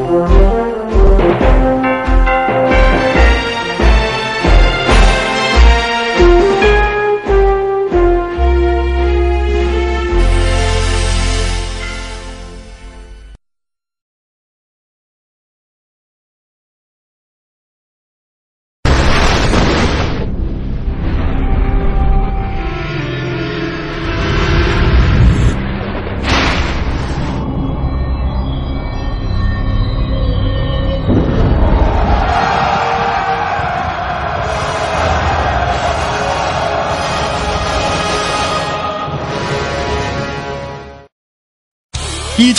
[0.00, 0.39] 一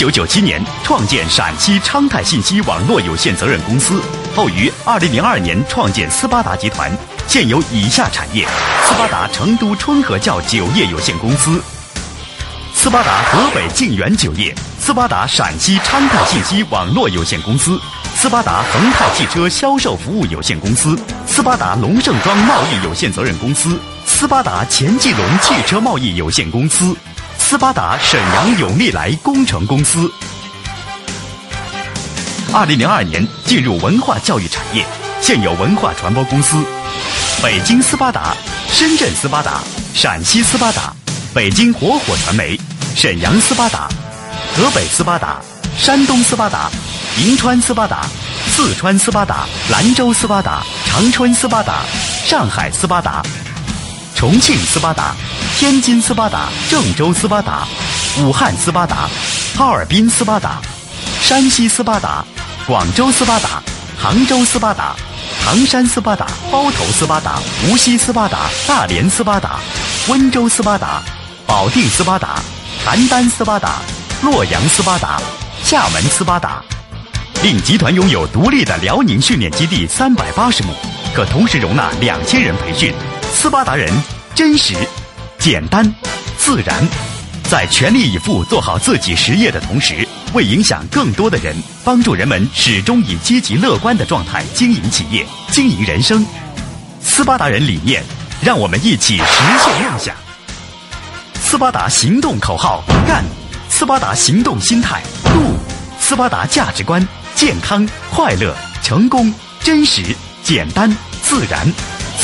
[0.02, 4.02] 九九七年创建陕西昌泰信息网络有限责任公司，
[4.34, 6.90] 后于二零零二年创建斯巴达集团，
[7.28, 8.44] 现有以下产业：
[8.84, 11.62] 斯巴达成都春和窖酒业有限公司、
[12.74, 17.80] 斯巴达河北晋源酒业、斯巴达陕西昌泰信息网络有限公司、
[18.16, 20.98] 斯巴达恒泰汽车销售服务有限公司、
[21.28, 26.92] 斯巴达龙盛庄贸易有限责任公司、斯巴达钱继龙汽车贸易有限公司。
[27.52, 30.10] 斯巴达沈阳永利来工程公司，
[32.50, 34.86] 二零零二年进入文化教育产业，
[35.20, 36.64] 现有文化传播公司：
[37.42, 38.34] 北京斯巴达、
[38.68, 39.60] 深圳斯巴达、
[39.92, 40.94] 陕西斯巴达、
[41.34, 42.58] 北京火火传媒、
[42.96, 43.86] 沈阳斯巴达、
[44.56, 45.36] 河北斯巴达、
[45.76, 46.70] 山东斯巴达、
[47.18, 48.06] 银川斯巴达、
[48.48, 51.82] 四川斯巴达、兰州斯巴达、长春斯巴达、
[52.24, 53.22] 上海斯巴达。
[54.22, 55.16] 重庆斯巴达、
[55.58, 57.66] 天津斯巴达、郑州斯巴达、
[58.20, 59.08] 武汉斯巴达、
[59.56, 60.62] 哈尔滨斯巴达、
[61.20, 62.24] 山西斯巴达、
[62.64, 63.60] 广州斯巴达、
[63.98, 64.94] 杭州斯巴达、
[65.44, 69.58] 唐山斯巴达、包头斯巴达、无锡斯巴达、大连斯巴达、
[70.06, 71.02] 温州斯巴达、
[71.44, 72.38] 保定斯巴达、
[72.86, 73.80] 邯郸斯巴达、
[74.22, 75.20] 洛阳斯巴达、
[75.64, 76.62] 厦门斯巴达。
[77.42, 80.72] 令集团拥有独立的辽宁训练基地三百八十亩，
[81.12, 82.94] 可同时容纳两千人培训。
[83.32, 83.90] 斯巴达人
[84.34, 84.74] 真实、
[85.38, 85.82] 简单、
[86.38, 86.86] 自然，
[87.50, 96.24] 在全力以赴做好自己实业的同时，为影响更多的人，帮助人们始终以积极乐观的状态经营企业、经营人生。
[97.00, 98.04] 斯巴达人理念，
[98.42, 99.24] 让我们一起实
[99.64, 100.14] 现梦想。
[101.40, 103.24] 斯巴达行动口号：干！
[103.68, 105.56] 斯巴达行动心态：度！
[105.98, 111.66] 斯巴达价值观：健康、快乐、成功、真实、简单、自然。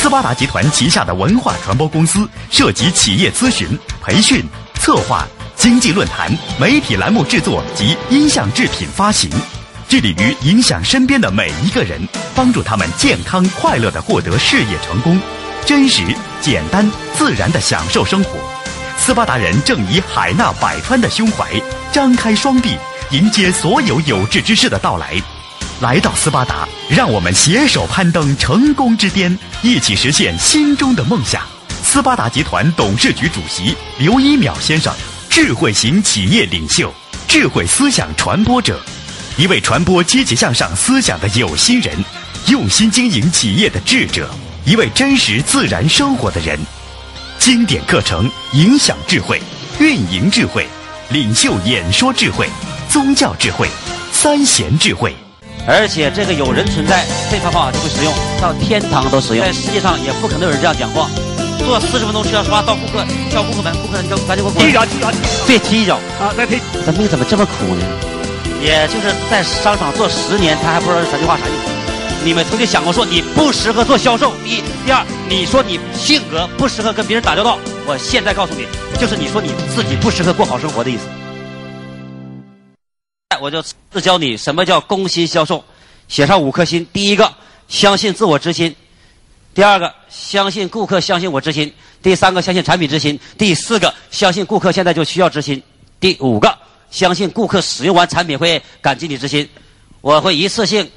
[0.01, 4.41] 斯巴达集团旗下的文化传播公司涉及企业咨询、培训、
[4.81, 5.27] 策划、
[5.57, 9.29] 经济论坛、媒体栏目制作及音像制品发行，
[9.89, 12.01] 致力于影响身边的每一个人，
[12.33, 15.21] 帮助他们健康快乐的获得事业成功，
[15.67, 16.05] 真实、
[16.41, 18.39] 简单、自然的享受生活。
[18.97, 21.61] 斯巴达人正以海纳百川的胸怀，
[21.91, 22.79] 张开双臂，
[23.11, 25.21] 迎接所有有志之士的到来。
[25.81, 31.41] 来到斯巴达，让我们携手攀登成功之巅，一起实现心中的梦想。
[31.85, 34.93] 斯巴达集团董事局主席刘一淼先生，
[35.31, 36.93] 智慧型企业领袖，
[37.29, 38.81] 智慧思想传播者，
[39.37, 41.97] 一位传播积极向上思想的有心人，
[42.49, 44.29] 用心经营企业的智者，
[44.65, 46.59] 一位真实自然生活的人。
[47.39, 49.41] 经典课程，影响智慧，
[49.79, 50.67] 运营智慧，
[51.11, 52.49] 领袖演说智慧，
[52.91, 53.69] 宗教智慧，
[54.11, 55.15] 三贤智慧。
[55.71, 59.45] 而且这个有人存在，这套方法就会使用到天堂都使用。
[59.45, 61.11] 在世界上也不可能有人这样讲话。
[61.59, 65.13] 坐四十分钟车刷到顾客，叫顾客们，顾客你赶紧给我踢一脚，踢一脚，
[65.47, 66.33] 别踢一脚啊！
[66.35, 66.59] 再踢。
[66.87, 67.85] 咱命怎么这么苦呢？
[68.63, 71.71] 也就是在商场做十年，他还不知道这三句话啥意思。
[72.25, 74.33] 你们曾经想过说你不适合做销售？
[74.43, 77.59] 第一，第二，你说你性格不适合跟别人打交道。
[77.85, 78.65] 我现在告诉你，
[78.99, 81.03] 就是你说你自己不适合过好生活的意思。
[83.41, 85.65] 我就自教你什么叫攻心销售，
[86.09, 86.87] 写上五颗心。
[86.93, 87.33] 第一个，
[87.69, 88.73] 相信自我之心；
[89.55, 91.69] 第二个，相信顾客相信我之心；
[92.03, 95.61] 第三个，相信产品之心；第四个，相信顾客现在就需要之心；
[96.01, 96.57] 第五个，
[96.91, 99.49] 相信顾客使用完产品会感激你之心。
[100.01, 100.91] 我会一次性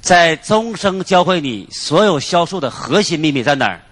[0.00, 3.20] 在终生教会你所有销售的核心。
[3.20, 3.82] 秘密在哪儿，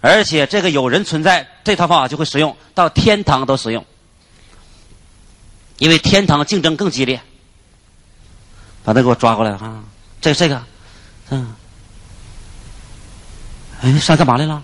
[0.00, 3.84] 而且这个有人存在，这套方法就会使用到天堂都使用。
[5.78, 7.20] 因为天堂竞争更激烈，
[8.84, 9.80] 把他给我抓过来哈！
[10.20, 10.60] 这这个，
[11.30, 11.54] 嗯，
[13.80, 14.62] 哎，上干嘛来了？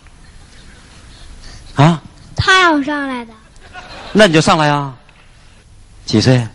[1.76, 2.02] 啊？
[2.36, 3.32] 他让我上来的。
[4.12, 4.92] 那你就上来呀。
[6.04, 6.46] 几岁？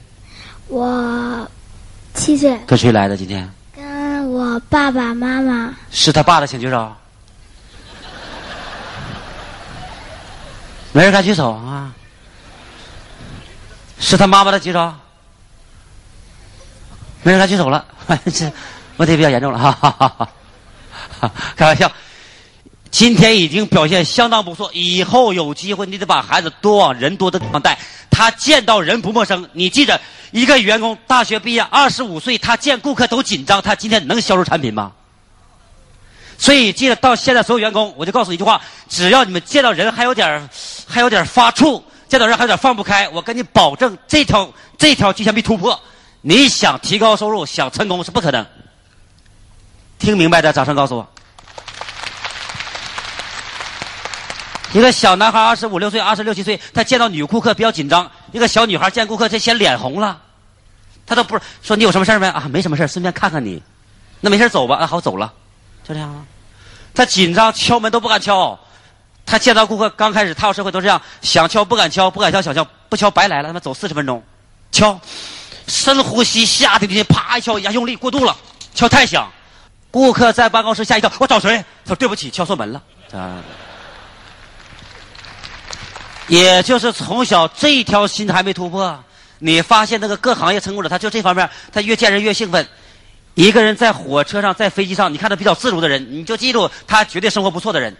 [0.68, 1.50] 我
[2.14, 2.60] 七岁。
[2.68, 3.50] 跟谁来的今天？
[3.74, 5.74] 跟我爸爸妈妈。
[5.90, 6.94] 是他爸的，请举手。
[10.92, 11.94] 没人敢举手啊。
[14.00, 14.94] 是他妈妈的举手，
[17.22, 17.86] 没人来举手了，
[18.34, 18.52] 这
[18.98, 20.30] 问题比较严重了，哈 哈哈
[21.20, 21.32] 哈！
[21.56, 21.92] 开玩笑，
[22.90, 27.78] 今天已经表现相当不错，以后有机会你得把孩子多往人多的地方带，
[28.10, 29.48] 他见到人不陌生。
[29.54, 30.00] 你记着，
[30.32, 34.94] 一个员工大学毕业二十五岁，他见顾客都紧张，他今天能销售产品吗？
[36.38, 40.50] 所以记得到现在所有员工，我就告诉你一句话：只要你们见到人还有点
[40.88, 45.80] 还有点发怵，见到人还有点放不开，我跟你保证，这条这条局限被突破。
[46.22, 48.46] 你想提高收入，想成功是不可能。
[50.00, 51.08] 听明白的，掌声告诉我。
[54.74, 60.20] 一个小男孩二十五六岁、二十六七岁，他见到女顾客比较紧张；一个小女孩见顾客，他先脸红了，
[61.06, 62.48] 他都不是说你有什么事没啊？
[62.52, 63.62] 没什么事顺便看看你。
[64.20, 65.32] 那没事走吧啊，好走了，
[65.88, 66.26] 就这样啊。
[66.94, 68.60] 他紧张，敲门都不敢敲。
[69.30, 73.50] 他见到顾客刚开始踏入社会都这样，想敲不敢敲，不敢敲想敲，不敲白来了。
[73.50, 74.24] 他妈走四十分钟，
[74.72, 75.00] 敲。
[75.68, 78.36] 深呼吸，下定决心，啪一敲，牙用力过度了，
[78.74, 79.32] 敲太响。
[79.92, 81.64] 顾客在办公室吓一跳，我找谁？
[81.86, 82.82] 他说对不起，敲错门了。
[83.14, 83.38] 啊，
[86.28, 89.04] 也就是从小这一条心还没突破，
[89.38, 92.68] 你发现那个各行业成功者，他就这方面，他越见人越兴奋。
[93.36, 97.96] 一个人在火车上，在飞机上，你看他比较自如的人，你就记住他绝对生活不错的人。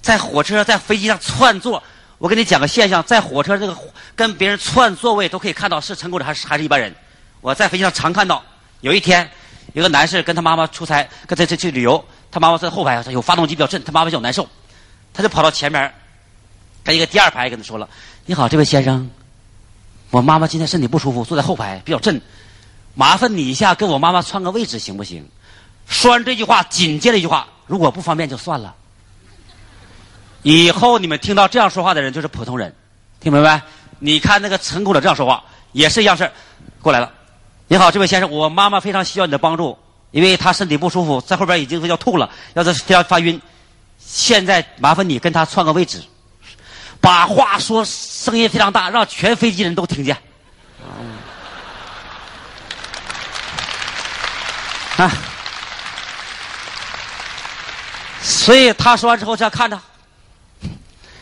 [0.00, 1.82] 在火车，在飞机上窜座。
[2.18, 3.76] 我跟你讲个现象，在火车这个
[4.16, 6.92] 跟别人串座位都可以看到是成功者还是还是一般人。
[7.40, 8.42] 我在飞机上常看到，
[8.80, 9.30] 有一天，
[9.74, 14.48] 有个男士跟他妈妈出差，跟他这去旅游，他妈妈在后排，有发动机比较震，他妈妈比较难受，
[15.14, 15.94] 他就跑到前面，
[16.82, 17.88] 跟一个第二排跟他说了
[18.26, 19.08] ：“你好，这位先生，
[20.10, 22.20] 我妈妈今天身体不舒服，坐在后排比较震，
[22.94, 25.24] 麻烦你一下跟我妈妈串个位置行不行？”
[25.86, 28.74] 说完这句话，紧接着一句话：“如果不方便就算了。”
[30.42, 32.74] 以后你们听到这样说话的人就是普通人，
[33.20, 33.60] 听明白？
[33.98, 35.42] 你看那个成功者这样说话
[35.72, 36.30] 也是一样事
[36.80, 37.12] 过来了，
[37.66, 39.76] 你好，这位先生，我妈妈非常需要你的帮助，
[40.12, 43.40] 因为她身体不舒服，在后边已经要吐了，要是要发晕，
[43.98, 46.00] 现在麻烦你跟她串个位置，
[47.00, 50.16] 把话说声音非常大，让全飞机人都听见。
[54.96, 55.12] 啊，
[58.20, 59.80] 所以他说完之后这样看着。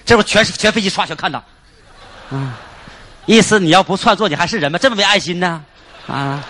[0.06, 1.42] 这不全是全飞机刷全看到，
[2.30, 2.52] 嗯，
[3.26, 4.78] 意思你要不创作你还是人吗？
[4.78, 5.62] 这么没爱心呢？
[6.06, 6.42] 啊，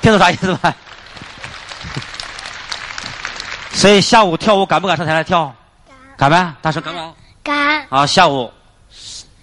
[0.00, 0.74] 听懂啥意思吧？
[3.72, 5.54] 所以下午跳舞敢不敢上台来跳？
[6.16, 6.30] 敢。
[6.30, 6.54] 敢呗？
[6.62, 7.14] 大声敢不敢？
[7.42, 7.86] 敢。
[7.90, 8.50] 啊，下午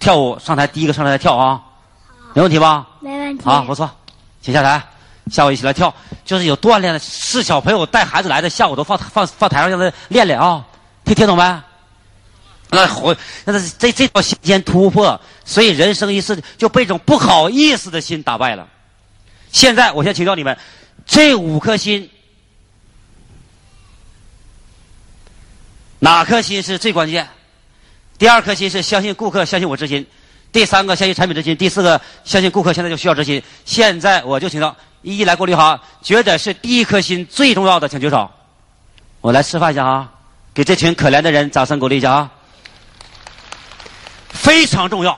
[0.00, 1.62] 跳舞上台第一个上台来跳啊，
[2.34, 2.84] 没问题吧？
[2.98, 3.44] 没问题。
[3.44, 3.88] 好，不错，
[4.40, 4.82] 请下台，
[5.30, 5.94] 下午一起来跳，
[6.24, 10.64] 就是有锻炼的，是小朋友带孩子来的，下午都放放放台上让他练练啊，
[11.04, 11.62] 听听懂没？
[12.74, 13.14] 那火，
[13.44, 18.66] 那这这这条线突破，所以人生一世就被一种不好意思的心打败了。
[19.50, 20.56] 现在我先请教你们，
[21.04, 22.08] 这五颗心，
[25.98, 27.28] 哪颗心是最关键？
[28.16, 30.02] 第二颗心是相信顾客，相信我之心；
[30.50, 33.42] 第三个相信产品之心；第四个相信顾客现在就需要之心。
[33.66, 38.30] 现在我就请到一一来过滤哈，觉得是第一颗心最重要的，请举手。
[39.20, 40.10] 我来示范一下啊，
[40.54, 42.30] 给这群可怜的人掌声鼓励一下啊。
[44.42, 45.16] 非常重要，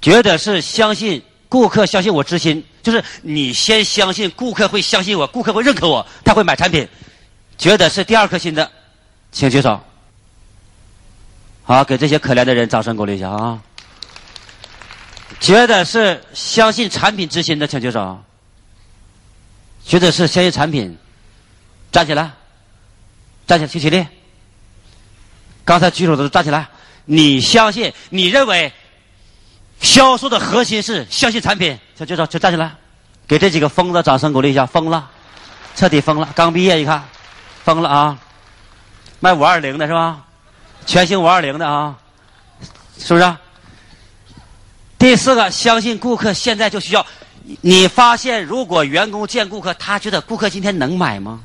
[0.00, 6.88] 觉得是相信顾客，相信我之心，就是你先相信顾客会相信我，顾客会认可我，他会买产品。
[7.58, 8.70] 觉得是第二颗心的，
[9.32, 9.80] 请举手。
[11.64, 13.60] 好，给这些可怜的人掌声鼓励一下啊！
[15.40, 18.22] 觉得是相信产品之心的，请举手。
[19.84, 20.96] 觉得是相信产品，
[21.90, 22.30] 站起来，
[23.44, 24.06] 站起来，请起立。
[25.64, 26.68] 刚才举手的站起来。
[27.06, 27.92] 你相信？
[28.10, 28.72] 你认为
[29.80, 31.78] 销售的核心是相信产品？
[31.96, 32.74] 就就就站起来，
[33.26, 34.66] 给这几个疯子掌声鼓励一下！
[34.66, 35.08] 疯了，
[35.74, 36.28] 彻底疯了！
[36.34, 37.02] 刚毕业一看，
[37.64, 38.18] 疯了啊！
[39.20, 40.24] 卖五二零的是吧？
[40.84, 41.96] 全新五二零的啊，
[42.98, 43.36] 是不是？
[44.98, 47.06] 第四个，相信顾客现在就需要。
[47.60, 51.40] 你发现，如果员工见顾客，他觉得顾客今天能买吗？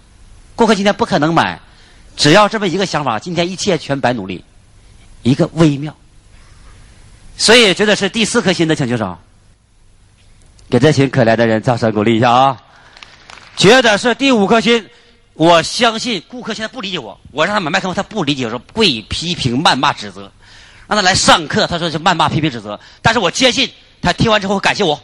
[0.56, 1.60] 顾客今天不可能买。
[2.18, 4.44] 只要这么一个想法，今天一切全白努力。
[5.24, 5.96] 一个微妙，
[7.38, 9.18] 所以觉得是第四颗心的请举手，
[10.70, 12.58] 给这群可怜的人掌声鼓励一下啊！
[13.56, 14.90] 觉得是第五颗心，
[15.34, 20.32] 我相信顾客现在不理解我，我让他买麦克风，他不理解，我说跪批评、谩骂、指责，
[20.88, 23.70] 让他来上课，他说是谩骂、批评、指责，但是我坚信
[24.02, 25.00] 他听完之后会感谢我，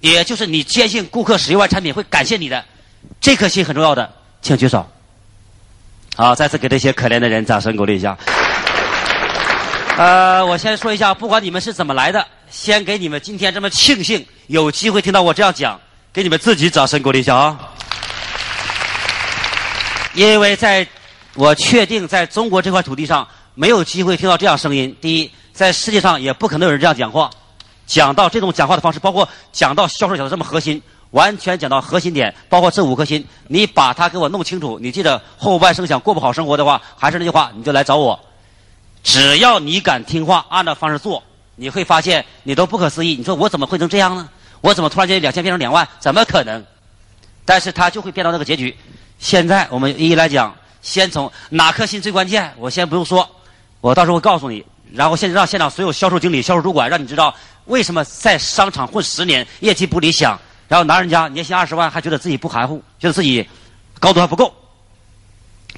[0.00, 2.64] 也就是你坚信顾客使用完产品会感谢你的，
[3.20, 4.86] 这颗心很重要的，请举手。
[6.14, 8.16] 好，再次给这些可怜的人掌声鼓励一下。
[10.00, 15.76] 呃，我先说一下，不管你们是怎么来的，先给你们今天这么庆幸有机会听到我这样讲，
[16.12, 17.58] 给你们自己掌声鼓励一下啊！
[20.14, 20.86] 因为在
[21.34, 23.26] 我确定在中国这块土地上
[23.56, 24.96] 没有机会听到这样声音。
[25.00, 27.28] 第一，在世界上也不可能有人这样讲话，
[27.84, 34.78] 讲到这种讲话的方式，包括讲到销售讲的这么核心，完全讲到核心点，包括这五颗心，你把它给我弄清楚。
[34.80, 38.16] 你记得后半生想过不好生活的话，还是那句话，你就来找我。
[39.02, 41.22] 只要你敢听话，按照方式做，
[41.56, 43.14] 你会发现你都不可思议。
[43.16, 44.28] 你说我怎么会成这样呢？
[44.60, 45.86] 我怎么突然间两千变成两万？
[45.98, 46.64] 怎么可能？
[47.44, 48.76] 但是他就会变到那个结局。
[49.18, 52.52] 现在我们一一来讲，先从哪颗心最关键？
[52.58, 53.28] 我先不用说，
[53.80, 54.64] 我到时候会告诉你。
[54.92, 57.34] 然后现让现场所有销售经理、销售主管，让你知道
[57.66, 63.46] 为什么在商场混十年业绩不理想，然后拿人家年薪二十万还觉得自己不含糊，觉得自己
[64.00, 64.52] 高度还不够。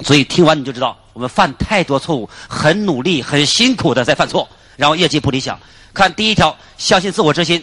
[0.02, 5.58] 所以听完你就知道，我们犯太多错误，很努力、很辛苦的在犯错，然后业绩不理想。
[5.92, 7.62] 看第一条，相信自我之心。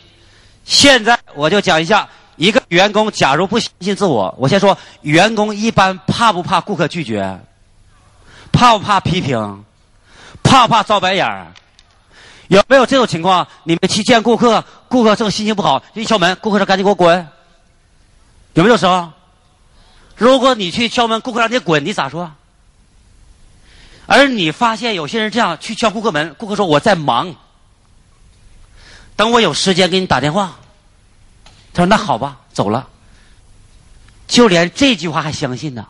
[0.66, 7.40] 现在我就讲一下，一个员工假如不相信自我，我先说，员工一般怕不怕顾客拒绝？
[8.52, 9.64] 怕不怕批评？
[10.44, 11.48] 怕不怕遭白眼儿？
[12.50, 13.48] 有没有这种情况？
[13.64, 17.28] 你们去见顾客，顾客正心情不好，一敲门，顾客说：“赶紧给我滚。”
[18.56, 19.10] 有没有时候？
[20.16, 22.32] 如果你去敲门，顾客让你滚，你咋说？
[24.08, 27.36] 而你发现有些人这样去敲顾客门，顾客说：“我在忙。”
[29.16, 30.56] 等我有时间给你打电话。
[31.74, 32.88] 他说：“那好吧，走了。”
[34.28, 35.86] 就连这句话还相信呢。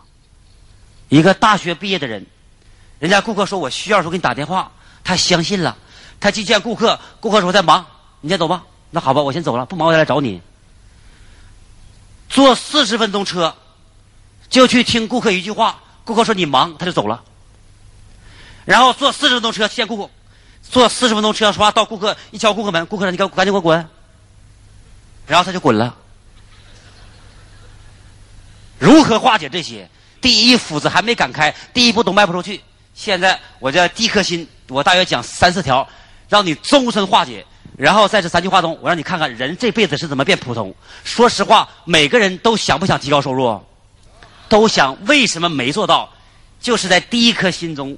[1.09, 2.25] 一个大学毕业的人，
[2.99, 4.71] 人家顾客说我需要时候给你打电话，
[5.03, 5.77] 他相信了。
[6.19, 7.85] 他去见顾客，顾客说在忙，
[8.21, 8.63] 你先走吧。
[8.89, 10.41] 那好吧，我先走了，不忙我再来找你。
[12.29, 13.55] 坐四十分钟车，
[14.49, 15.79] 就去听顾客一句话。
[16.03, 17.23] 顾客说你忙，他就走了。
[18.67, 20.11] 然后坐四十分钟车见顾客。
[20.69, 23.87] 坐四十分钟车，说话到顾客一敲顾客门，顾客说：“你赶赶紧给我滚。”
[25.25, 25.95] 然后他就滚了。
[28.77, 29.89] 如何化解这些？
[30.19, 32.61] 第一，斧子还没敢开，第一步都迈不出去。
[32.93, 35.87] 现在我这第一颗心，我大约讲三四条，
[36.27, 37.45] 让你终身化解。
[37.77, 40.75] 然后在这三句话中，我让你看看人这辈子是怎么变普通。
[41.05, 43.63] 说实话，每个人都想不想提高收入？
[44.49, 44.97] 都想。
[45.05, 46.09] 为什么没做到？
[46.59, 47.97] 就是在第一颗心中。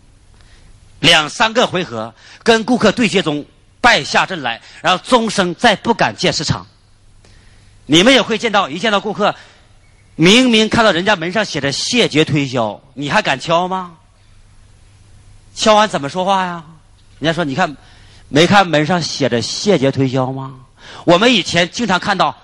[1.00, 2.14] 两三个回合
[2.44, 3.46] 跟顾客对接中
[3.82, 6.66] 败下阵来，然后终生再不敢见市场。
[7.86, 9.34] 你们也会见到，一见到顾客，
[10.16, 13.94] 明明看到人家门上写着谢绝推销，你还敢敲吗？
[15.56, 16.64] 敲完怎么说话呀？
[17.20, 17.76] 人家说：“你看，
[18.30, 20.56] 没看门上写着谢绝推销吗？”
[21.04, 22.36] 我们以前经常看到。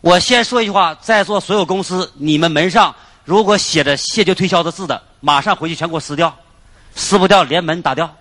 [0.00, 2.94] 我先说一句话，在座所有公司，你们门上
[3.24, 6.36] 如果写着谢绝推销的字的，马上回去全给我撕掉。
[6.94, 8.16] 撕不掉，连门打掉。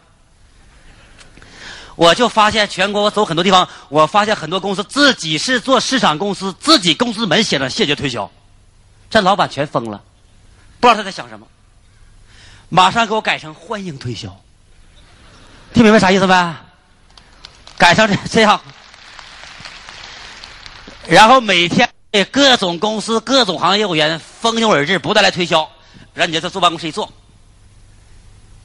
[1.95, 8.31] 我就发现全国我走很多地方，我发现很多公司自己是做市场公司，自己公司门写着谢绝推销，
[9.11, 10.01] 这老板全疯了，
[10.79, 11.45] 不知道他在想什么。
[12.69, 14.41] 马上给我改成欢迎推销，
[15.71, 16.55] 听明白啥意思没？
[17.77, 18.59] 改成这这样，
[21.05, 21.87] 然后每天
[22.31, 25.69] 各种公司、各种行业业务员蜂拥而至，不断来推销，
[26.15, 27.11] 让你在这坐办公室一坐。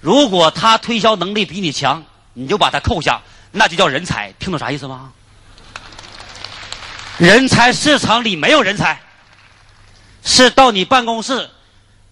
[0.01, 4.33] 如果他推销能力比你强，你就把他扣下，那就叫人才。
[4.39, 5.13] 听懂啥意思吗？
[7.19, 9.01] 人才市场里没有人才，
[10.25, 11.51] 是到你办公室，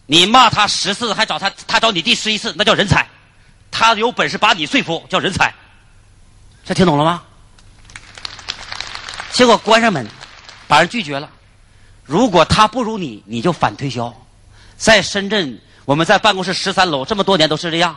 [0.06, 3.06] 你骂他十次，还找他，他找你第十一次，那叫人才。
[3.70, 5.54] 他有本事把你说服，叫人才。
[6.64, 7.22] 这听懂了吗？
[9.30, 10.04] 结果关上门，
[10.66, 11.30] 把人拒绝了。
[12.04, 14.12] 如果他不如你，你就反推销。
[14.76, 15.60] 在深圳。
[15.86, 17.96] 我们在办公室十三楼这么多年都是这样，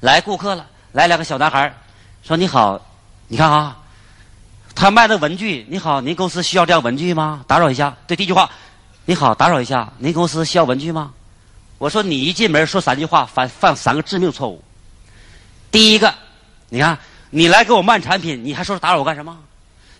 [0.00, 1.74] 来顾客了，来两个小男孩
[2.22, 2.80] 说你好，
[3.26, 3.78] 你看啊，
[4.74, 7.42] 他卖的文具，你好，您公司需要这样文具吗？
[7.48, 8.50] 打扰一下，对，第一句话，
[9.06, 11.10] 你好，打扰一下，您公司需要文具吗？
[11.78, 14.62] 我说你一进门说三句话，犯犯三个致命错误。
[15.70, 16.12] 第一个，
[16.68, 16.98] 你看
[17.30, 19.34] 你来给我卖产品，你还说打扰我干什么？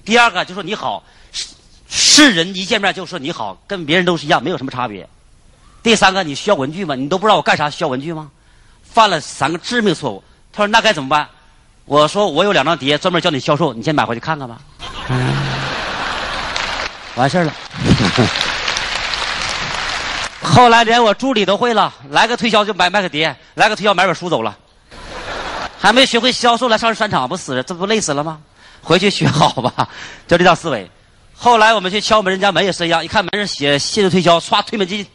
[0.04, 1.48] 第二个就说你好，是
[1.88, 5.08] 是人一见面就说你好，跟别人都是一样，没有什么差别。
[5.82, 6.94] 第三个，你需要文具吗？
[6.94, 8.30] 你都不知道我干啥需要文具吗？
[8.82, 10.22] 犯了三个致命错误。
[10.52, 11.26] 他说：“那该怎么办？”
[11.86, 14.60] 我说：“我有两张碟，专门教你销售，你先买回去看看吧。”
[17.16, 17.52] 完事儿了。
[20.42, 24.56] 后来连我助理都会了，来个推销就买买个碟，来个推销买本书走了。
[25.78, 28.38] 还没学会销售来上商场不死，这不累死了吗？
[28.82, 29.88] 回去学好吧，
[30.28, 30.88] 就这套思维。
[31.34, 35.10] 后来我们去敲门，人家门也是一样，一看门上写“谢谢推销”，唰推门进去。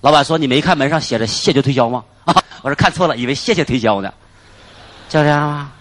[0.00, 4.12] 老板说：“你没看门上写着谢绝推销吗？”啊， 我说看错了，以为谢谢推销呢，
[5.08, 5.72] 就这样吗？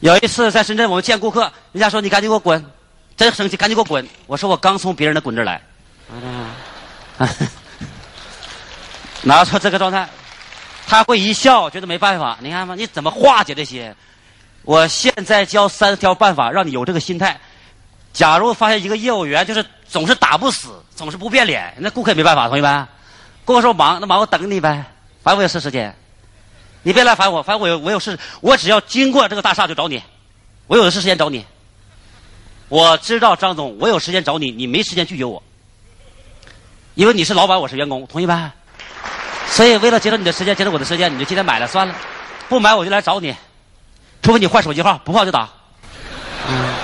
[0.00, 2.64] 有一次在深圳，我们见顾客，人家说：“你赶紧给我滚！”
[3.16, 4.06] 真生气，赶紧给我滚！
[4.26, 5.62] 我说我刚从别人的滚这儿来，
[7.16, 7.26] 啊，
[9.22, 10.06] 拿出这个状态，
[10.86, 12.36] 他会一笑，觉得没办法。
[12.42, 12.74] 你看吗？
[12.76, 13.96] 你怎么化解这些？
[14.64, 17.40] 我现在教三条办法，让你有这个心态。
[18.12, 22.86] 假如发现一个业务员就是总是打不死，总是不变脸，那顾客也没办法，同学们。
[23.46, 24.84] 跟我说忙，那忙我等你呗，
[25.22, 25.94] 反正我有事时间。
[26.82, 30.02] 你别来烦我，反正我有我有事，我只要经过这个大厦就找你，
[30.66, 31.46] 我有的是时间找你。
[32.68, 35.40] 我知道张总，我有时间找你，你没时间拒绝我，
[36.94, 38.50] 因为你是老板，我是员工，同意呗？
[39.48, 41.94] 所以为了节省你的时间，节省我的时间，你就今天买了算了，
[42.48, 43.34] 不买我就来找你，
[44.22, 45.48] 除非你换手机号，不换就打。
[46.48, 46.74] 嗯，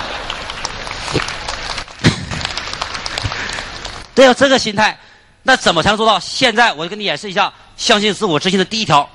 [4.14, 4.98] 得有这个心态，
[5.42, 6.20] 那怎么才能做到？
[6.20, 9.08] 现在我就给你演示一下，相信自我执行的第一条，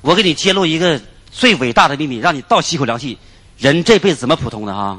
[0.00, 1.00] 我给你揭露一个
[1.30, 3.18] 最伟大的秘密，让你倒吸一口凉气。
[3.56, 4.98] 人这辈子怎么普通的啊？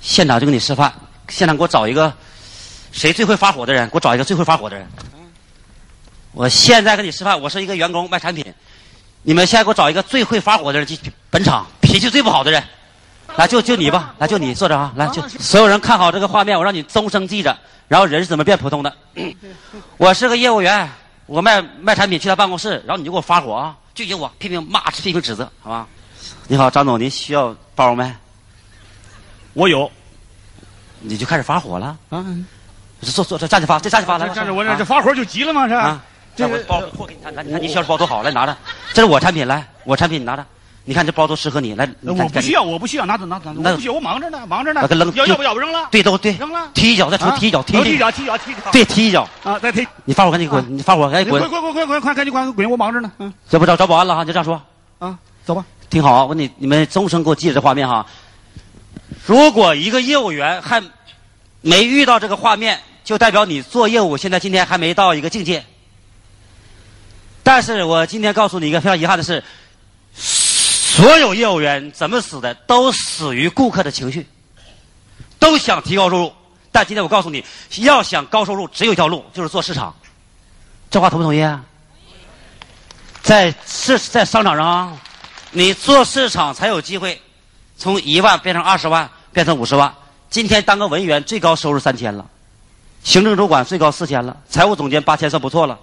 [0.00, 0.92] 现场就给你示范，
[1.28, 2.12] 现场给我找一个
[2.92, 4.88] 谁最会发火的人，给我找一个最会发火的人。
[6.32, 8.44] 我现在给你示范，我是一个员工卖产品，
[9.22, 10.98] 你们现在给我找一个最会发火的人，去
[11.30, 12.62] 本场脾气最不好的人，
[13.36, 17.56] 来就就你吧，来就你坐着啊，来就所有人看好这个画面，我让你终生记着。
[17.88, 18.92] 然后人是怎么变普通的？
[19.98, 20.88] 我是个业务员，
[21.26, 25.86] 我卖卖产品去他办公室，然后你就给我发火啊，拒绝我，批评骂，批评指责，好吧？
[26.48, 28.10] 你好，张总，您需要包没？
[29.52, 29.90] 我有，
[31.00, 32.24] 你就开始发火了啊！
[33.00, 35.68] 坐坐这站着发，这站着发来，站着我这这发火就急了吗？
[35.68, 36.02] 这啊，
[36.34, 38.56] 这我包货给你，看，你看你需要包多好，来拿着，
[38.94, 40.46] 这是我产品，来我产品你拿着，
[40.86, 45.88] 你看这包都适合你，来，我不需要，我不需要，拿走拿走，我不需要，我忙着呢，忙着呢，扔要要不要不扔了？
[45.90, 49.28] 对，都对，扔了，踢一脚再出，踢一脚，踢一脚，踢一脚，踢一脚，对，踢一脚。
[49.42, 54.60] 啊，再踢，你发火赶紧滚，你发火赶紧滚，滚滚滚滚滚，赶紧滚滚，我忙着呢，嗯，要不找找保安了哈，就这样说，
[54.98, 58.04] 啊，走吧，挺好，我你，你们终生给我记着这画面哈。
[59.24, 60.82] 如果一个业务员还
[61.62, 65.64] 没遇到这个画面，就代表你做业务现在今天还没到一个境界。
[67.42, 69.42] 但是我今天告诉你一个非常遗憾的是，
[70.94, 74.28] 所有业务员怎么死的，都死于顾客的情绪，
[75.40, 76.32] 都想提高收入。
[76.70, 77.44] 但今天我告诉你，
[77.78, 79.92] 要想高收入，只有一条路，就是做市场。
[80.88, 81.42] 这话同不同意？
[81.42, 81.64] 啊？
[83.24, 84.96] 在市在商场上啊，
[85.50, 87.20] 你做市场才有机会
[87.76, 89.92] 从一万变成二十万，变成五十万。
[90.30, 92.24] 今天当个文员，最高收入三千了；
[93.02, 95.76] 行政主管最高四千了；财务总监八千，算不错了。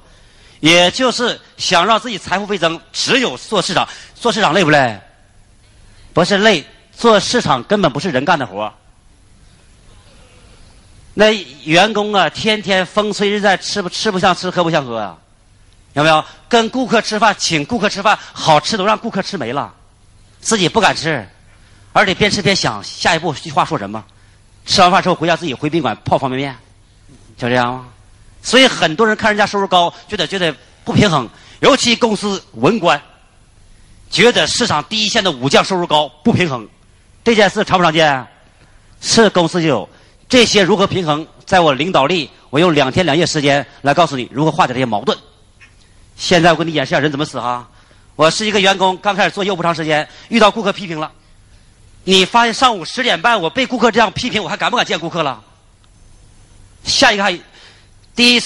[0.61, 3.85] 也就是想让自己财富倍增，只有做市场。
[4.15, 4.97] 做市场累不累？
[6.13, 6.63] 不是累，
[6.95, 8.71] 做市场根本不是人干的活
[11.13, 11.31] 那
[11.63, 15.17] 员工啊，天天风吹日晒，吃不吃不像吃，喝不像喝啊，
[15.93, 16.23] 有没有？
[16.47, 19.73] 跟顾客吃饭，请顾客吃饭，好吃都让顾客吃没了，
[20.39, 21.27] 自己不敢吃，
[21.91, 24.03] 而且边吃边想下一步句话说什么。
[24.65, 26.55] 吃完饭之后回家自己回宾馆泡方便面，
[27.35, 27.87] 就这样吗？
[28.41, 32.99] 所以很多人看人家收入高，觉得觉得不平衡，尤其公司文官，
[34.09, 36.67] 觉得市场第一线的武将收入高不平衡，
[37.23, 38.27] 这件事常不常见？
[38.99, 39.89] 是公司就有
[40.27, 41.25] 这些如何平衡？
[41.45, 45.17] 在我领导力，我用两天两夜时间来告诉你如何化解这些矛盾。
[46.15, 47.67] 现在我给你演示下人怎么死哈。
[48.15, 51.11] 我是一个员工，刚开始做业务不长时间，遇到顾客批评了，
[52.05, 55.39] 你发现上午十点半我被顾客这样批评，我还敢不敢见顾客了？
[56.83, 57.39] 下一个还。
[58.21, 58.43] 第一，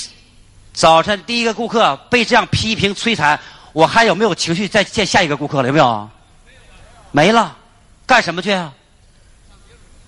[0.72, 3.38] 早晨第一个顾客被这样批评摧残，
[3.74, 5.68] 我还有没有情绪再见下一个顾客了？
[5.68, 6.10] 有没有？
[7.12, 7.54] 没了，
[8.06, 8.72] 干什么去啊？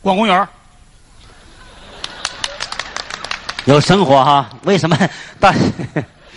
[0.01, 0.47] 逛公园
[3.65, 4.49] 有生活哈？
[4.63, 4.97] 为什么？
[5.37, 5.53] 但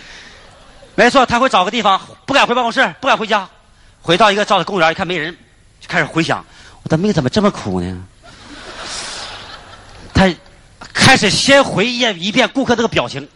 [0.95, 3.47] 没错，他会找个地方，不敢回办公室，不敢回家，
[4.01, 5.33] 回到一个照的公园一看没人，
[5.79, 6.45] 就开始回想，
[6.83, 8.03] 我的命怎么这么苦呢？
[10.13, 10.29] 他。
[11.11, 13.27] 开始先回忆一遍顾客这个表情，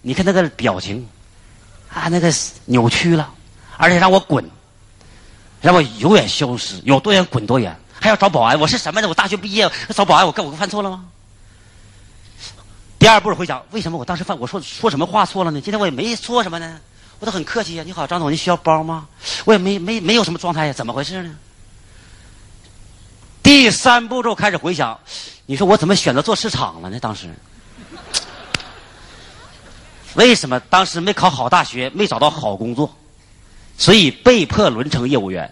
[0.00, 1.06] 你看那个表情，
[1.92, 2.32] 啊，那个
[2.64, 3.30] 扭曲了，
[3.76, 4.50] 而且让我滚，
[5.60, 9.08] 让我永远消失，有多远滚多远，还要找保安，我是什么呢？
[9.08, 11.04] 我大学毕业找保安，我干我犯错了吗？
[12.98, 15.60] 第二步回想，为什么我当时犯我说说什么话错了呢？
[15.60, 16.80] 今天我也没说什么呢，
[17.18, 17.84] 我都很客气呀。
[17.84, 19.06] 你好，张总，你需要包吗？
[19.44, 21.36] 我也没没没有什么状态呀，怎么回事呢？
[23.42, 24.98] 第三步骤开始回想。
[25.50, 27.00] 你说我怎么选择做市场了呢？
[27.00, 27.26] 当时
[30.14, 32.94] 为什么当时没考好大学，没找到好工作，
[33.78, 35.50] 所以被迫轮成业务员。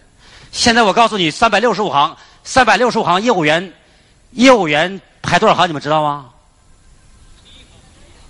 [0.52, 3.72] 现在我告诉你，三百六十五行，三百六十五行业务员，
[4.32, 5.66] 业务员排多少行？
[5.66, 6.28] 你们知道吗？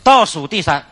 [0.05, 0.87] 倒数第三。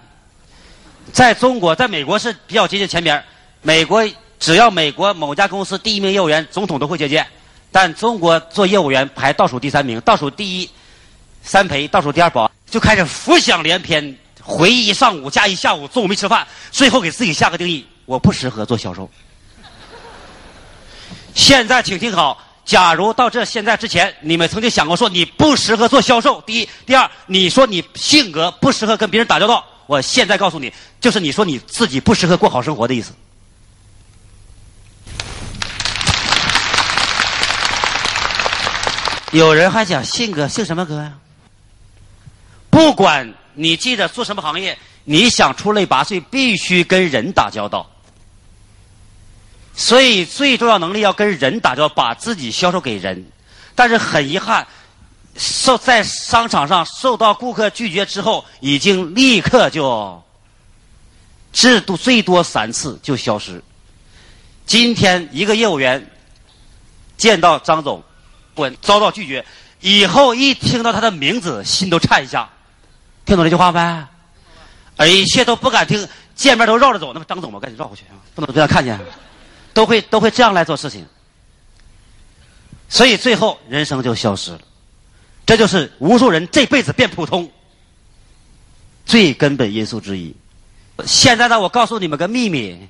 [1.12, 3.22] 在中国，在美国是比较接近前边
[3.62, 4.04] 美国
[4.40, 7.24] 只要美国某家公司第一名业务员，总统都会接见。
[7.74, 10.70] 但中国做业务员排倒数第三名，倒数第一，
[11.42, 19.10] 三陪倒数第二保安就开始浮想联翩，回忆一上午加一下午，中午没吃饭，最后给自己下个定义：我不适合做销售。
[21.34, 33.12] 现在请听好，假如到这现在之前，你们曾经想过说你不适合做销售，第一，第二，你说你性格不适合跟别人打交道，我现在告诉你，就是你说你自己不适合过好生活的意思。
[39.34, 41.12] 有人还讲性格姓什么哥呀？
[42.70, 47.90] 不管你记得做什么行业，你想出类拔萃，必须跟人打交道。
[49.74, 53.26] 所以最重要能力要跟人打交道，把自己销售给人。
[53.74, 54.64] 但是很遗憾，
[55.36, 60.22] 受在商场上受到顾客拒绝之后，已经立刻就
[61.52, 63.60] 制度最多三次就消失。
[64.64, 66.08] 今天一个业务员
[67.16, 68.00] 见到张总。
[68.54, 68.76] 滚！
[68.80, 69.44] 遭到拒绝，
[69.80, 72.48] 以后一听到他的名字，心都颤一下。
[73.26, 74.06] 听懂这句话没？
[74.96, 77.12] 而一切都不敢听，见面都绕着走。
[77.12, 78.98] 那么张总，我赶紧绕过去啊，不能被他看见。
[79.72, 81.04] 都会都会这样来做事情，
[82.88, 84.60] 所以最后人生就消失了。
[85.44, 87.50] 这就是无数人这辈子变普通
[89.04, 90.34] 最根本因素之一。
[91.04, 92.88] 现在呢，我告诉你们个秘密，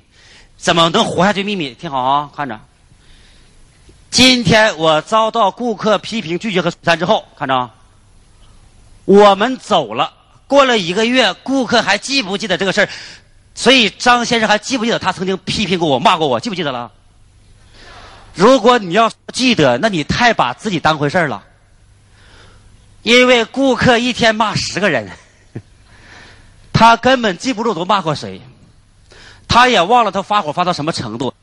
[0.57, 1.41] 怎么能活下去？
[1.43, 2.59] 秘密，听好啊，看着。
[4.15, 7.69] 今天我遭到顾客批评、拒绝和摧残之后，看着，
[9.03, 10.13] 我们走了。
[10.47, 12.89] 过了一个月，顾客还记不记得这个事儿？
[13.55, 16.39] 所以张先生还记不记得他曾经批评过我、骂过我？
[16.39, 16.89] 记不记得了？
[18.33, 21.43] 如果你要记得，那你太把自己当回事儿了。
[23.03, 25.11] 因为顾客一天骂十个人，
[26.71, 28.41] 他根本记不住都骂过谁，
[29.45, 31.33] 他也忘了他发火发到什么程度。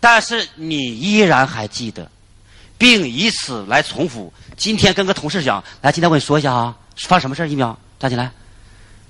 [0.00, 2.08] 但是你依然还记得，
[2.78, 4.32] 并以此来重复。
[4.56, 7.46] 今天跟个同事讲，来，今天我跟你说一下啊，发生什么事儿？
[7.46, 8.30] 一秒站起来。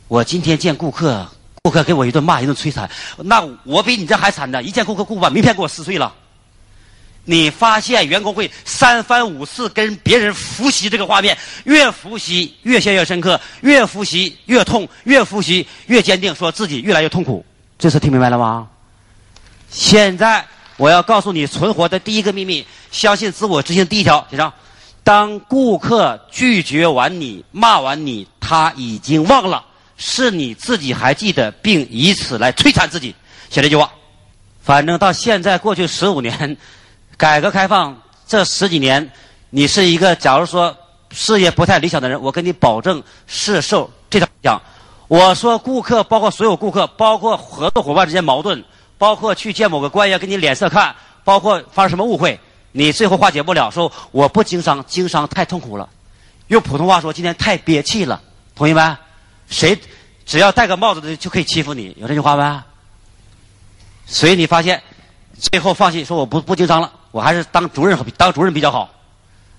[0.08, 1.28] 我今天见顾客，
[1.62, 2.88] 顾客给我一顿骂，一顿摧残。
[3.18, 4.62] 那我比你这还惨呢！
[4.62, 6.14] 一见顾客，顾客把名片给我撕碎了。
[7.24, 17.44] 你发现员工会三番五次跟别人复习这个画面，越复习越陷越深刻，越复习越痛，越复习越坚定，说自己越来越痛苦。
[17.78, 18.68] 这次听明白了吗？
[19.70, 20.46] 现在。
[20.76, 23.86] 我要告诉你存活的第一个秘密：相信自我执行。
[23.86, 24.52] 第一条，写上：
[25.02, 29.64] 当顾客拒绝完你、骂完你，他已经忘了，
[29.96, 33.14] 是你自己还记得，并以此来摧残自己。
[33.48, 33.90] 写这句话。
[34.62, 36.56] 反正到现在过去十五年，
[37.16, 39.10] 改革开放这十几年，
[39.48, 40.76] 你是一个假如说
[41.10, 44.60] 事业不太理想的人，我跟你保证是受这条讲。
[45.08, 48.62] 我说顾客，包括所有顾客，包括合作伙伴之间矛盾。
[48.98, 52.38] 包括去见某个官员给你脸色看，包括发生什么误会，
[52.72, 55.88] 你最后化解不了，说我不经商，经商太痛苦了。
[56.48, 58.22] 用普通话说，今天太憋气了，
[58.54, 58.96] 同意没？
[59.48, 59.78] 谁
[60.24, 62.62] 只要戴个帽子的就可以欺负你，有这句话没？
[64.06, 64.82] 所以你发现
[65.38, 68.88] 最后放弃，说我不不经商了，我还是当主任当主任比较好，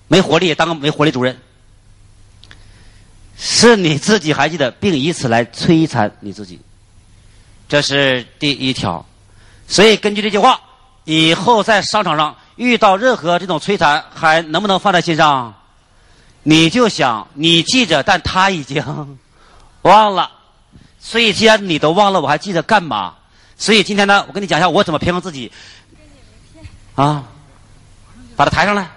[0.08, 1.38] 没活力当个没活力主任，
[3.36, 6.58] 是你自己还记得，并以此来摧残你自己，
[7.68, 9.04] 这是第一条。
[9.68, 10.58] 所以，根据这句话，
[11.04, 15.54] 以后在商场上遇到任何这种摧残，还能不能放在心上？
[16.42, 18.82] 你就想，你记着，但他已经
[19.82, 20.30] 忘了。
[20.98, 23.14] 所以，既然你都忘了，我还记得干嘛？
[23.58, 25.52] 所以今天呢，我跟你讲一下我怎么平衡自己。
[26.94, 27.24] 啊，
[28.34, 28.88] 把他抬上来。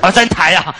[0.00, 0.74] 啊，真抬呀！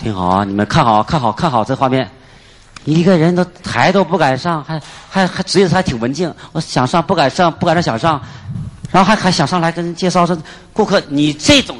[0.00, 0.44] 听好啊！
[0.44, 2.10] 你们看好，看好，看好这画面。
[2.86, 6.34] 一个人都抬都不敢上，还还还，只有他还挺文静。
[6.52, 8.22] 我想上不敢上，不敢上想上，
[8.90, 10.36] 然后还还想上来跟人介绍说
[10.72, 11.76] ：“顾客，你这种，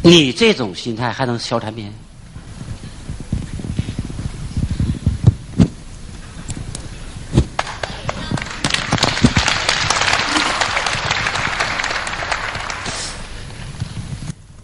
[0.00, 1.92] 你这种心态还能销产品？”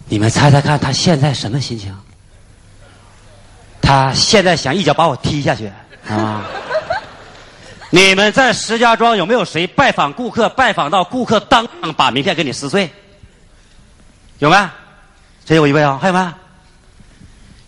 [0.09, 1.95] 你们猜猜看，他现在什么心情？
[3.81, 5.71] 他现在想一脚把我踢下去
[6.09, 6.45] 啊！
[7.89, 12.89] 你们在石家庄有没有谁拜访顾客，拜访到顾客当场把名片给你撕碎？
[14.39, 14.69] 有没？
[15.45, 16.33] 这有一位啊，还有没？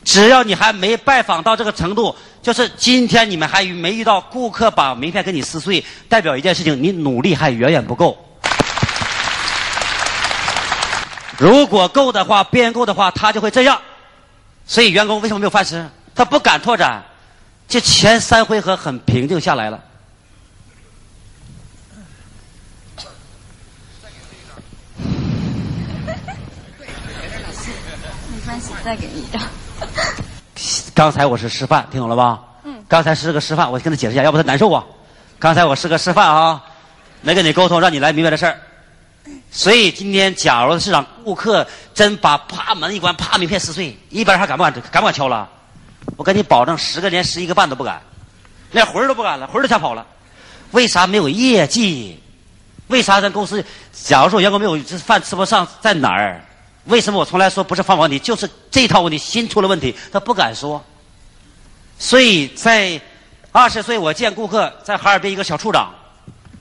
[0.03, 8.17] 只要你还没拜访到这个程度，就是今天你们还没遇到顾客把名片给你撕碎，代表一件事情，你努力还远远不够。
[11.39, 13.79] 如果够的话，变够的话，他就会这样。
[14.67, 15.89] 所以员工为什么没有饭吃？
[16.13, 17.01] 他不敢拓展。
[17.67, 19.79] 这前三回合很平静下来了。
[28.27, 29.41] 没关系，再给你一张。
[30.93, 32.41] 刚才我是示范，听懂了吧？
[32.65, 32.83] 嗯。
[32.87, 34.83] 刚才是个示范，我跟他解释一下，要不他难受啊。
[35.39, 36.61] 刚才我是个示范啊，
[37.21, 38.59] 没跟你沟通，让你来明白这事儿。
[39.51, 45.49] 所以今天，假如市场顾客真把啪门一关，啪名片撕碎，一般人还敢不敢敢不敢敲了？
[46.15, 48.01] 我跟你保证，十个连十一个半都不敢，
[48.71, 50.05] 连魂儿都不敢了，魂儿都吓跑了。
[50.71, 52.19] 为啥没有业绩？
[52.87, 56.43] 为啥咱公司，假如说员工没有饭吃不上，在哪儿？
[56.85, 60.83] 为什么我从来说不是方法问题，就是这套问题心出了问题，他不敢说。
[61.97, 62.99] 所以在
[63.51, 65.93] 二十岁，我见顾客在哈尔滨一个小处长，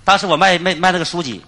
[0.04, 1.40] 当时我卖卖卖那个书籍，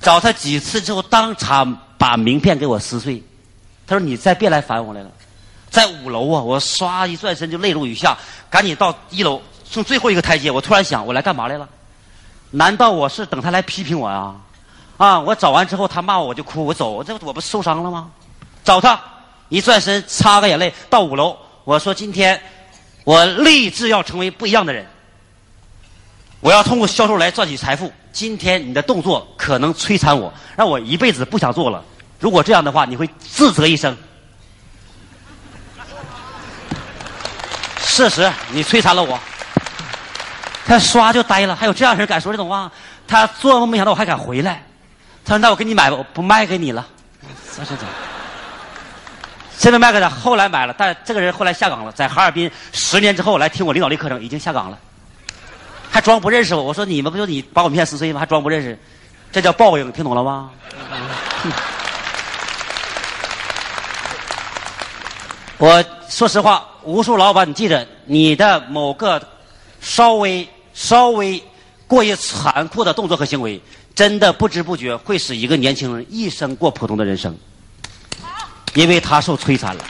[0.00, 3.22] 找他几次之后，当场把名片给我撕碎。
[3.86, 5.10] 他说：“你再别来烦我来了。”
[5.70, 8.16] 在五楼啊，我唰一转身就泪如雨下，
[8.48, 11.68] 赶紧到一楼，从最后一个台阶，我突然想，我来干嘛来了？
[12.50, 14.34] 难道我是等他来批评我呀、
[14.96, 15.20] 啊？
[15.20, 18.10] 我找完之后他骂我我就哭，我走，我这我不受伤了吗？
[18.64, 19.00] 找他，
[19.48, 22.40] 一转身擦个眼泪到五楼，我说今天
[23.04, 24.86] 我立志要成为不一样的人，
[26.40, 27.92] 我要通过销售来赚取财富。
[28.12, 31.84] 今天你的动作可能摧残我，让我一辈子不想做了。
[32.18, 33.96] 如果这样的话，你会自责一生。
[37.78, 39.18] 事实，你摧残了我。
[40.64, 42.70] 他唰就呆了，还有这样人敢说这种话？
[43.06, 44.62] 他做梦没想到我还敢回来。
[45.24, 46.86] 他说：“那我给你买吧，我不卖给你了。”
[47.54, 47.92] 这是怎么？
[49.58, 54.78] 真没卖给他，后来买了，但这个人后来下岗了，在哈尔滨十年之后来听我领导力课程，已经下岗了，
[55.90, 56.62] 还装不认识我。
[56.62, 58.20] 我说你们不就你把我名片撕碎吗？
[58.20, 58.78] 还装不认识，
[59.32, 60.50] 这叫报应，听懂了吗？
[65.58, 69.20] 我说实话，无数老板，你记着，你的某个
[69.80, 71.42] 稍微稍微
[71.86, 73.60] 过于残酷的动作和行为，
[73.94, 77.36] 真的不知不觉会使一个年轻人一生过普通的人生，
[78.74, 79.84] 因为他受摧残了。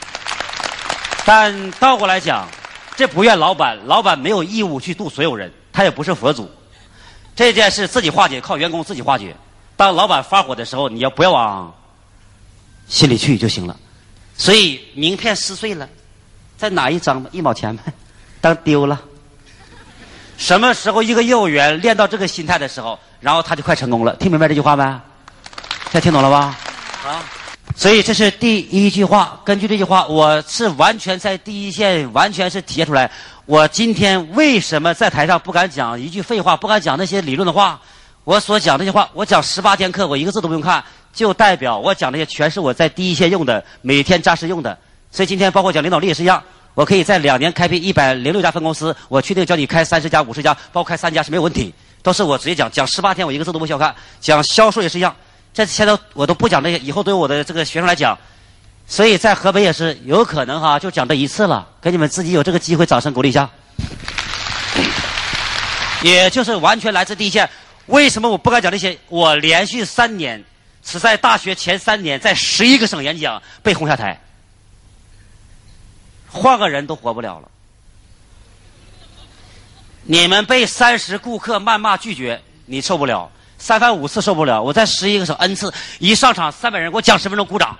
[1.24, 2.48] 但倒过来讲，
[2.96, 6.46] 这不怨老板，老板没有义务去度所有人，他也不是佛祖。
[7.34, 9.34] 这件事自己化解，靠员工自己化解。
[9.78, 11.74] 当老板发火的时候，你要不要往
[12.86, 13.74] 心里去就行了。
[14.36, 15.88] 所以名片撕碎了，
[16.58, 17.82] 再拿一张吧，一毛钱呗，
[18.42, 19.00] 当丢了。
[20.36, 24.14] 什么时候一个业务员练到这个心态的时候，然后他就快成功了。
[24.16, 24.84] 听明白这句话没？
[25.84, 26.58] 现在听懂了吧？
[27.06, 27.24] 啊，
[27.74, 29.40] 所以这是第一句话。
[29.46, 33.10] 根据这句话，我是完全在第一线，完全是体现出来。
[33.50, 37.80] 我今天为什么在台上不敢讲一句废话，不敢讲那些理论的话？
[38.22, 44.78] 我所讲那些话，我讲十八天课，我一个字都不用看，就代表我讲那些全是我在第一线用的，每天扎实用的。
[45.10, 46.40] 所以今天包括讲领导力也是一样，
[46.74, 53.92] 我可以在两年开辟一百零六家分公司，我确定教你开三十家、五十家，包括开三家是没有问题，都是我直接讲，讲十八天我一个字都不需要看。
[54.20, 55.12] 讲销售也是一样，
[55.52, 58.16] 这现在我都不讲这些，以后对我的这个学生来讲，
[58.90, 63.48] 所以在河北也是有可能哈，就讲这一次了，给你们自己有这个机会，掌声鼓励一下。
[66.02, 67.48] 也就是完全来自第一线。
[67.86, 68.98] 为什么我不敢讲这些？
[69.08, 70.44] 我连续三年，
[70.82, 74.20] 只在大学前三年，在十一个省演讲被轰下台，
[76.28, 77.48] 换个人都活不了了。
[80.02, 84.60] 你们被三十顾客谩骂拒绝，你受不了；三番五次受不了。
[84.60, 87.78] 我在十一个省 n 次，一上场三百人给我讲十分钟鼓掌。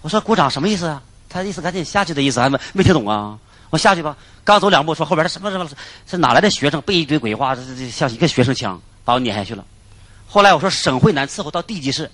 [0.00, 1.02] 我说鼓掌什么意思啊？
[1.28, 3.38] 他的意思赶紧下去的意思，还没没听懂啊？
[3.70, 4.16] 我下去吧。
[4.44, 5.68] 刚走两步，说后边他什么什么
[6.06, 9.62] 是哪来的学生背一堆鬼话，这这像一个学生腔，把我撵下去了。
[10.26, 12.10] 后来我说省会难伺候，到地级市，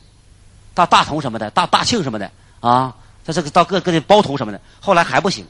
[0.75, 2.93] 到大同什么的，到大庆什么的啊，
[3.23, 4.61] 在这个到各各地包头什么的。
[4.81, 5.47] 后来还不行，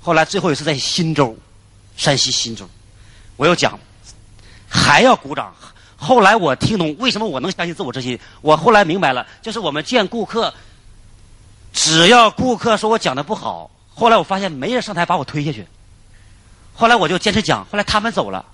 [0.00, 1.36] 后来最后一次在忻州，
[1.96, 2.66] 山西忻州，
[3.36, 3.78] 我又讲，
[4.68, 5.54] 还要鼓掌。
[5.96, 10.52] 后来我听懂为什么我能相信自我之心，我后来明白了，就是我们见顾客，
[11.74, 15.66] 只要顾客说我讲的不好，后来我发现没人上台把我推下去。
[16.72, 18.44] 后来我就坚持讲，后来他们走了，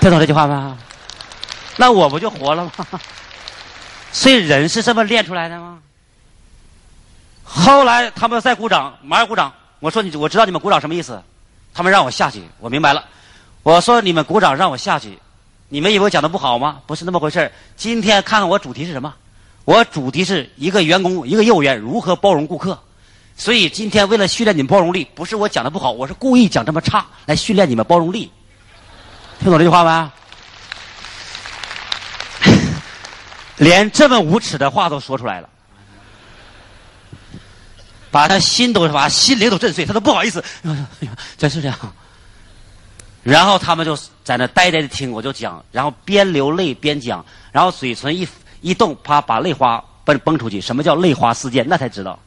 [0.00, 0.76] 听懂这句话吗？
[1.76, 2.72] 那我不就活了吗？
[4.12, 5.78] 所以人是这么练出来的吗？
[7.44, 9.52] 后来他们再鼓掌，马上鼓掌。
[9.80, 11.22] 我说你，我知道你们鼓掌什么意思。
[11.72, 13.04] 他们让我下去，我明白了。
[13.62, 15.18] 我说你们鼓掌让我下去，
[15.68, 16.80] 你们以为我讲的不好吗？
[16.86, 19.14] 不是那么回事今天看看我主题是什么？
[19.64, 22.78] 我主题是一个员工，一个业务员如何包容顾客。
[23.36, 28.30] 所以今天为了训练你们包容力，不是我讲的不好，我是故意讲这么差来训练你们包容力。
[29.40, 30.10] 听懂这句话没？
[33.58, 35.48] 连这么无耻的话都说出来了，
[38.10, 40.44] 把他心都把心灵都震碎，他都不好意思。
[41.36, 41.76] 真是这样。
[43.22, 48.28] 然后他们就在那呆呆的听，我就讲，然后边流泪边讲，然后嘴唇一
[48.64, 50.58] 一动，啪，把泪花崩崩出去。
[50.58, 51.62] 什么叫泪花四溅？
[51.68, 52.18] 那才知道。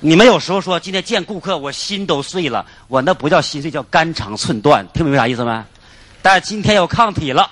[0.00, 5.62] 你们有时候说今天见顾客我心都碎了，我那不叫心碎，叫肝肠寸断，听明白啥意思没？
[6.20, 7.48] 但是今天有抗体了，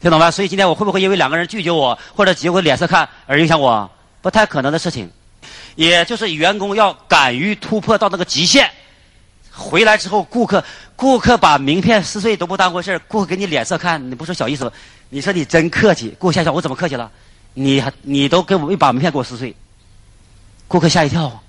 [0.00, 0.30] 听懂没？
[0.30, 3.90] 所以今天我会不会因为两个人拒绝我或者结果脸色看而影响我？
[4.22, 5.10] 不太可能的事情。
[5.74, 8.70] 也就是员工要敢于突破到那个极限，
[9.50, 10.62] 回来之后顾客
[10.94, 14.72] 顾客把名片撕碎都不当回事顾客给你脸色看，你不说小意思，
[15.08, 17.10] 你说你真客气，顾客笑笑，我怎么客气了？
[17.58, 19.54] 你还你都给我一把名片给我撕碎，
[20.68, 21.42] 顾客吓一跳。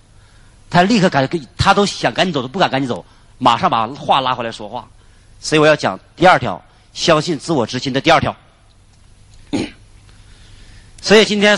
[0.72, 3.06] 他立刻赶，他都想赶紧走，都不敢赶紧走，
[3.38, 4.88] 马上把话拉回来说话。
[5.40, 6.62] 所以我要讲第二条，
[6.94, 8.36] 相信自我之心的第二条。
[11.02, 11.58] 所以今天，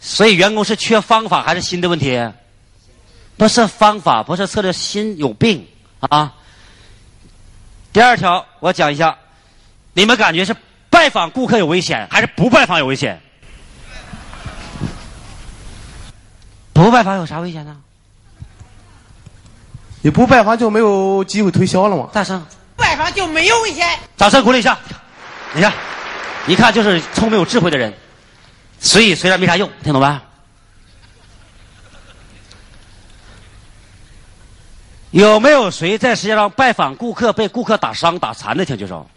[0.00, 2.20] 所以员工是缺方法还是心的问题？
[3.36, 5.66] 不是方法，不是策略，心有病
[6.00, 6.32] 啊。
[7.92, 9.16] 第二条，我讲一下，
[9.92, 10.54] 你们感觉是
[10.90, 13.20] 拜访顾客有危险，还是不拜访有危险？
[16.82, 17.76] 不拜访有啥危险呢？
[20.00, 22.08] 你不拜访就没有机会推销了吗？
[22.12, 23.88] 大声，拜访就没有危险。
[24.16, 24.76] 掌声鼓励一下。
[25.54, 25.72] 你看，
[26.48, 27.94] 一看就是聪明有智慧的人，
[28.80, 30.24] 随意随然没啥用，听懂吧？
[35.12, 38.64] 有没有谁在世界上拜访顾客被顾客打伤打残的？
[38.64, 39.08] 请举手。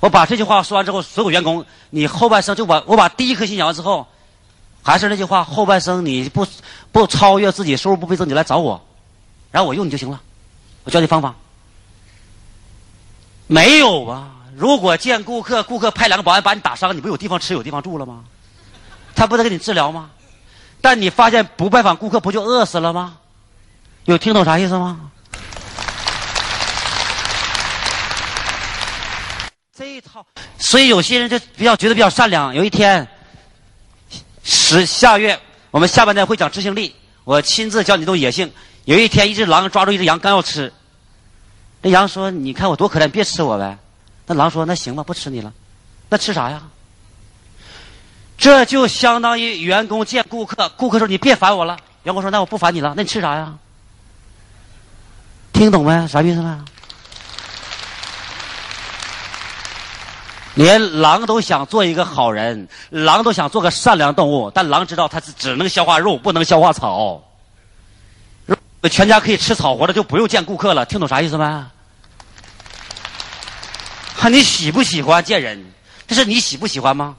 [0.00, 4.08] 我把这句话说完之后，所有员工，你后半生就把我把第一颗心讲完之后。
[4.84, 6.46] 还是那句话，后半生你不
[6.92, 8.80] 不超越自己，收入不倍增，你来找我，
[9.50, 10.20] 然后我用你就行了。
[10.84, 11.34] 我教你方法。
[13.46, 14.30] 没有啊！
[14.54, 18.24] 如果见顾客，顾客派两个保安把你打伤，你不有地方吃有地方住了吗？
[19.14, 20.10] 他不得给你治疗吗？
[20.82, 23.16] 但你发现不拜访顾客，不就饿死了吗？
[24.04, 25.00] 有听懂啥意思吗？
[29.74, 30.26] 这一套，
[30.58, 32.54] 所以有些人就比较觉得比较善良。
[32.54, 33.08] 有一天。
[34.44, 36.94] 十下月，我们下半年会讲执行力。
[37.24, 38.52] 我亲自教你动野性。
[38.84, 40.70] 有一天，一只狼抓住一只羊，刚要吃。
[41.80, 43.78] 那羊说：“你看我多可怜，别吃我呗。”
[44.26, 45.52] 那狼说：“那行吧，不吃你了。
[46.10, 46.62] 那吃啥呀？”
[48.36, 52.92] 这就相当于员工见顾客，顾客说：“你别烦我了。”员工说：“那我不烦你了。
[52.96, 53.54] 那你吃啥呀？”
[55.54, 56.06] 听懂没？
[56.06, 56.58] 啥意思没？
[60.54, 67.22] 连狼都想做一个好人，狼都想做个善良动物，但狼知道它是只能消化肉，不能消化草。
[68.90, 70.84] 全家可以吃草活的，就不用见顾客了。
[70.84, 71.44] 听懂啥意思没？
[74.14, 75.72] 哈，你喜不喜欢见人？
[76.06, 77.16] 这是你喜不喜欢吗？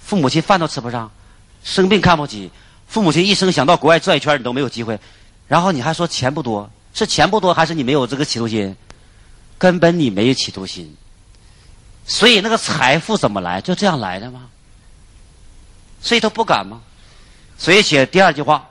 [0.00, 1.10] 父母亲饭都吃不上，
[1.62, 2.50] 生病看不起，
[2.88, 4.98] 父母亲一生想到国外转一圈，你都没有机会，
[5.46, 8.74] 然后你还说钱不多，是钱不多还是你没有这个企图心？
[9.58, 10.96] 根本你没有企图心。
[12.06, 13.60] 所以那个财富怎么来？
[13.60, 14.42] 就这样来的吗？
[16.00, 16.80] 所以他不敢吗？
[17.58, 18.68] 所以写第二句话，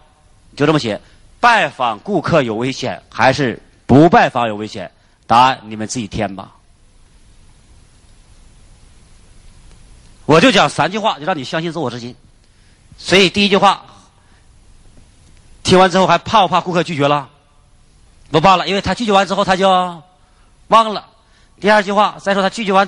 [0.56, 1.02] 就这么写：
[1.41, 4.89] 拜访顾客有危险，还是不拜访有危险？
[5.28, 6.52] 答案你们自己填吧。
[10.26, 12.15] 我就讲三句话，就让你相信自我之心。
[12.98, 13.84] 所以第一句话，
[15.62, 17.28] 听完之后还怕不怕顾客拒绝了？
[18.32, 19.69] 不怕了，因为他拒绝完之后他就
[20.69, 21.10] 忘了。
[21.60, 22.88] 第二句话，再说他拒绝完。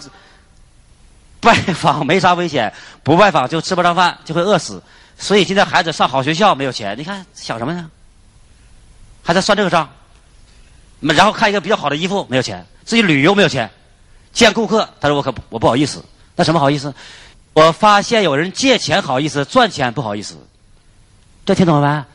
[1.40, 2.74] 拜访没啥危险，
[3.04, 4.82] 不拜访就吃不上饭，就会饿死。
[5.18, 7.90] 所以现在孩子上好学校没有钱，你看想什么呢？
[9.24, 9.90] 还在算这个账。
[11.00, 13.70] 然后看一个比较好的衣服没有钱，自己旅游没有钱，
[14.34, 16.04] 见顾客他说我可我不好意思，
[16.36, 16.94] 那什么好意思？
[17.54, 20.36] 我发现有人借钱好意思，赚钱不好意思。
[21.46, 22.06] 这听懂了没？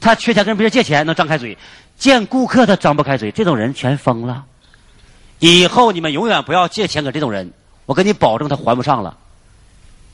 [0.00, 1.56] 他缺钱跟别人借钱能张开嘴，
[1.96, 4.44] 见顾客他张不开嘴，这种人全疯了。
[5.38, 7.52] 以后你们永远不要借钱给这种人。
[7.88, 9.16] 我跟你保证，他还不上了，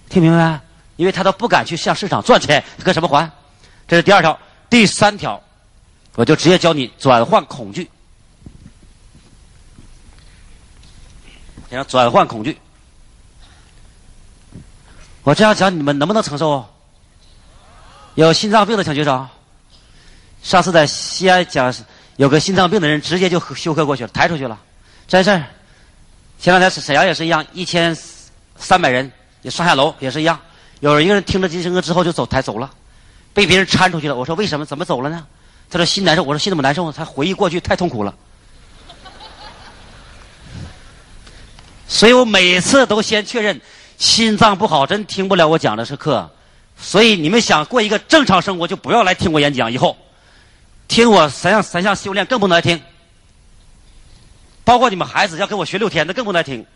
[0.08, 0.60] 听明白？
[0.94, 3.28] 因为他都不敢去向市场赚钱，他跟什么还？
[3.88, 4.38] 这是第二条，
[4.70, 5.42] 第三条，
[6.14, 7.90] 我就直接教你转换恐惧。
[11.68, 12.56] 讲转换恐惧，
[15.25, 16.64] 我这样讲，你们能不能承受？
[18.14, 19.27] 有心脏病的请举手。
[20.44, 21.75] 上次在西安讲，
[22.14, 24.60] 有个心脏病的人直接就休克过去了，抬出去了，
[25.08, 25.44] 真事儿。
[26.45, 27.97] 前两天沈阳也是一样，一千
[28.55, 30.38] 三百人也上下楼也是一样，
[30.81, 32.71] 有一个人听了金声歌之后就走抬走了，
[33.33, 34.15] 被别人搀出去了。
[34.15, 34.67] 我说为什么？
[34.67, 35.27] 怎么走了呢？
[35.71, 36.23] 他说心难受。
[36.23, 36.92] 我说心怎么难受？
[36.92, 38.15] 他回忆过去太痛苦了。
[41.88, 43.59] 所以我每次都先确认
[43.97, 46.31] 心脏不好，真听不了我讲的是课。
[46.77, 49.73] 所以你们想过一个正常生活，就不要来听我演讲。
[49.73, 49.97] 以后
[50.88, 52.79] 听我三项三项修炼，更不能来听。
[54.65, 56.67] 包括你们孩子要跟我学六天，那更不能听，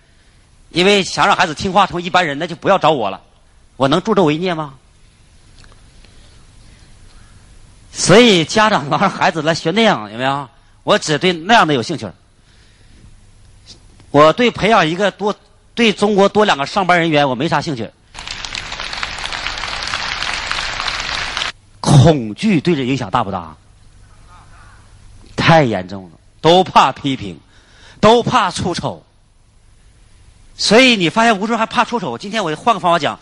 [0.70, 3.20] 因为想让孩子听话成为一般人，那就不要找我了。
[3.76, 4.74] 我能助纣为虐吗？
[7.90, 10.48] 所以家长让孩子来学那样，有没有？
[10.84, 12.06] 我只对那样的有兴趣。
[14.10, 15.34] 我对培养一个多
[15.74, 17.90] 对中国多两个上班人员，我没啥兴趣。
[21.80, 23.56] 恐惧对这影响大不大？
[25.36, 27.38] 太严重了，都怕批评，
[28.00, 29.04] 都怕出丑。
[30.56, 32.18] 所以你发现无数人还怕出丑。
[32.18, 33.18] 今天我换个方法讲，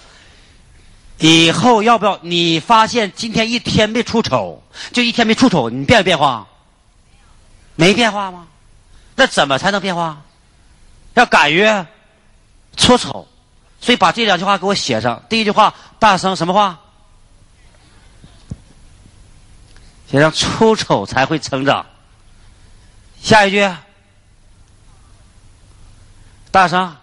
[1.19, 4.63] 以后要不要你发现今天一天没出丑，
[4.93, 6.47] 就一天没出丑，你变没变化？
[7.75, 8.47] 没变化吗？
[9.15, 10.23] 那怎么才能变化？
[11.15, 11.67] 要敢于
[12.77, 13.29] 出丑。
[13.79, 15.23] 所以把这两句话给我写上。
[15.29, 16.81] 第一句话，大声什么话？
[20.11, 21.85] 写上出丑才会成长。
[23.23, 23.71] 下一句，
[26.51, 26.97] 大声。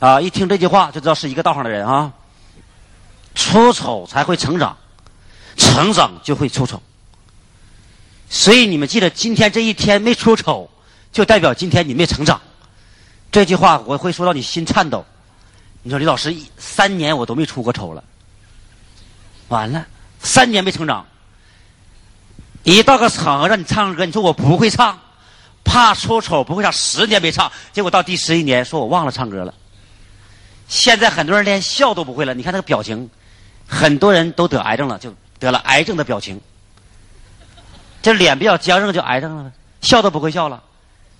[0.00, 0.20] 啊！
[0.20, 2.12] 一听这句话就知道是一个道上的人啊。
[3.34, 4.76] 出丑才会成长，
[5.56, 6.80] 成长就会出丑。
[8.30, 10.70] 所以你们记得，今天这一天没出丑，
[11.10, 12.40] 就代表今天你没成长。
[13.32, 15.04] 这句话我会说到你心颤抖。
[15.82, 18.04] 你说李老师，三年我都没出过丑了，
[19.48, 19.86] 完了，
[20.20, 21.06] 三年没成长。
[22.62, 24.98] 一到个场合让你唱歌，你说我不会唱，
[25.68, 29.52] 怕出丑不会唱，十年没唱，结果到第十一年说我忘了唱歌了。
[30.66, 33.10] 现在很多人连笑都不会了，你看那个表情，
[33.68, 36.40] 很多人都得癌症了，就得了癌症的表情，
[38.00, 39.52] 这脸比较僵硬就癌症了，
[39.82, 40.62] 笑都不会笑了。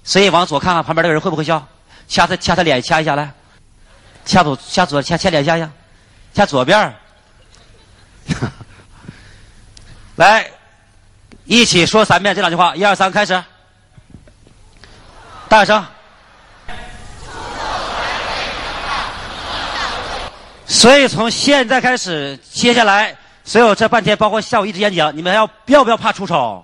[0.03, 1.66] 所以往左看看旁边那个人会不会笑，
[2.09, 3.30] 掐他掐他脸掐一下来，
[4.24, 5.70] 掐左掐左掐掐脸掐一下，
[6.32, 6.96] 掐左边
[10.16, 10.51] 来，
[11.44, 13.44] 一起说三遍这两句话，一二三，开始，
[15.49, 15.84] 大声。
[20.66, 26.62] 所以从现在开始，接下来所有这半天，包括下午一直演讲，你们要要不要怕出丑？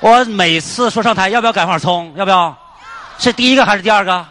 [0.00, 2.12] 我每次说上台，要不要赶往冲？
[2.16, 2.56] 要不要？
[3.18, 4.26] 是第一个还是第二个？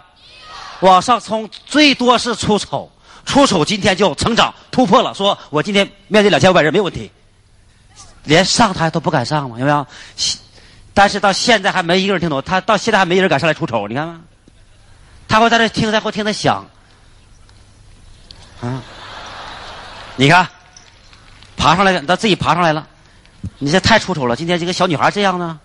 [0.80, 2.92] 往上冲，最多是出丑，
[3.26, 5.14] 出丑今天就成长突破了。
[5.14, 7.12] 说我今天面对两千五百人没有问题，
[8.24, 9.86] 连上台都不敢上嘛，有没有？
[10.98, 14.20] 但是到现在还没一个人听懂，他到现在还没人敢上来出丑，你看吗？
[15.28, 16.66] 他会在这听，他会听他想。
[18.62, 18.82] 啊！
[20.16, 20.48] 你看，
[21.56, 22.88] 爬上来了，他自己爬上来了。
[23.60, 24.36] 你这太出丑了！
[24.36, 25.60] 今天这个小女孩这样呢，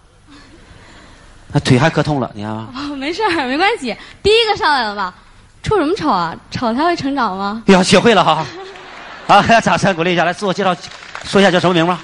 [1.50, 2.68] 那腿还磕痛了，你看吗？
[2.76, 3.96] 哦，没事儿，没关系。
[4.22, 5.14] 第一个上来了吧？
[5.62, 6.36] 出什么丑啊？
[6.50, 7.62] 丑才会成长吗？
[7.68, 8.46] 要学会了哈！
[9.26, 10.76] 好，掌声鼓励一下，来自我介绍，
[11.24, 11.98] 说一下叫什么名吧。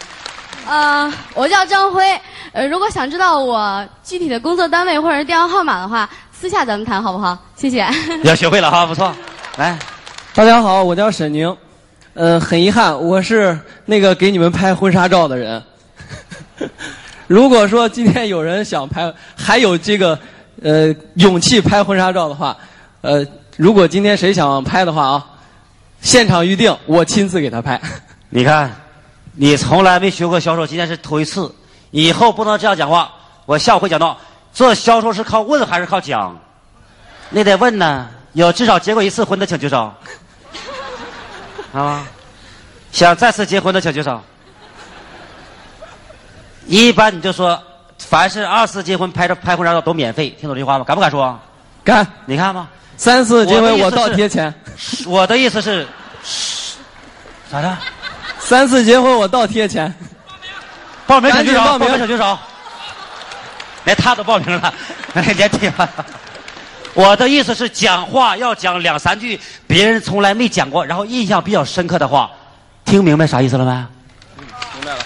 [0.69, 2.05] 呃，我叫张辉。
[2.53, 7.37] 呃，如果想知道我具体的工作单位或者是电话号码的话，私下咱们谈好不好？
[7.57, 7.89] 谢谢。
[8.23, 9.11] 要学会了哈，不错。
[9.57, 9.79] 来。
[10.35, 11.57] 大家好，我叫沈宁，
[12.13, 15.63] 呃，很遗憾，我是那个给你们拍婚纱照的人。
[17.27, 20.19] 如果说今天有人想拍，还有这个
[20.63, 22.55] 呃勇气拍婚纱照的话，
[23.01, 25.27] 呃，如果今天谁想拍的话啊，
[26.03, 27.81] 现场预定，我亲自给他拍。
[28.29, 28.71] 你看，
[29.41, 31.55] 你从来没学过销售，今天是头一次，
[31.93, 33.09] 以后不能这样讲话。
[33.47, 34.19] 我下午会讲到，
[34.53, 36.37] 做销售是靠问还是靠讲？
[37.31, 39.93] 你得问呢，有至少结过一次婚的请举手。
[41.73, 42.05] 啊，
[42.91, 44.21] 想再次结婚的请举手。
[46.67, 47.63] 一般你就说，
[47.97, 50.85] 凡是二次结婚拍照拍婚纱照都免费，听懂这句话吗？
[50.85, 51.39] 敢不敢说？
[51.85, 52.05] 敢。
[52.27, 52.67] 你看吧？
[52.97, 54.53] 三次结婚我倒贴钱。
[55.07, 55.87] 我的意思是，
[57.49, 57.79] 咋的？
[58.49, 59.95] 三次结婚我倒贴钱。
[61.07, 61.61] 报名小举手。
[61.61, 62.39] 报名小举手。
[63.85, 64.73] 连他都报名了，
[65.13, 65.89] 连贴了。
[66.95, 72.31] 我的意思是，讲话要讲两三句别人从来没讲过，然后印象比较深刻的话，
[72.87, 73.71] 听明白啥意思了没？
[74.77, 74.99] 明白了。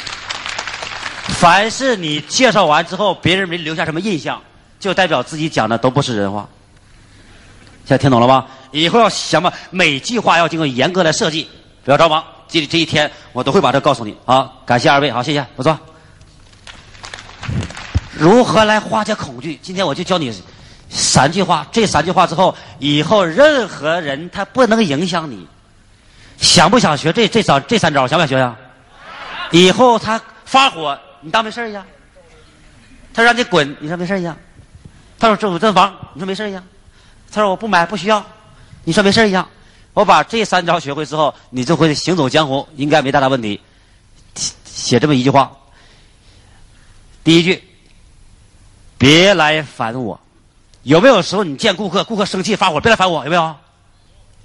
[1.27, 4.41] 凡是你介绍完之后，别人没留下什么印象，
[4.79, 6.49] 就代表自己讲的都不是人话。
[7.85, 8.47] 现在听懂了吧？
[8.71, 11.49] 以后要想吧，每句话要经过严格的设计，
[11.85, 12.25] 不要着忙。
[12.53, 14.15] 记得这一天我都会把这告诉你。
[14.27, 15.79] 好，感谢二位，好，谢谢，不错。
[18.13, 19.59] 如何来化解恐惧？
[19.63, 20.31] 今天我就教你。
[20.91, 25.49] 三句话，这三句话之后，以后任何人他不能影响你。
[26.37, 28.07] 想不想学这这招这三招？
[28.07, 28.55] 想不想学呀？
[29.51, 31.83] 以后他发火，你当没事一样。
[33.15, 34.37] 他让你滚，你说没事一样。
[35.19, 36.63] 他说这我这房，你说没事一样。
[37.33, 38.23] 他说我不买不需要，
[38.85, 39.49] 你说没事一样。
[39.95, 43.61] 我把这三招学会之后，你就会行走江湖，应该没太大问题。
[44.65, 45.53] 写这么一句话，
[47.23, 47.63] 第一句，
[48.97, 50.19] 别来烦我。
[50.83, 53.55] 有没有时候你见顾客，顾客生气发火，别来烦我，有没有？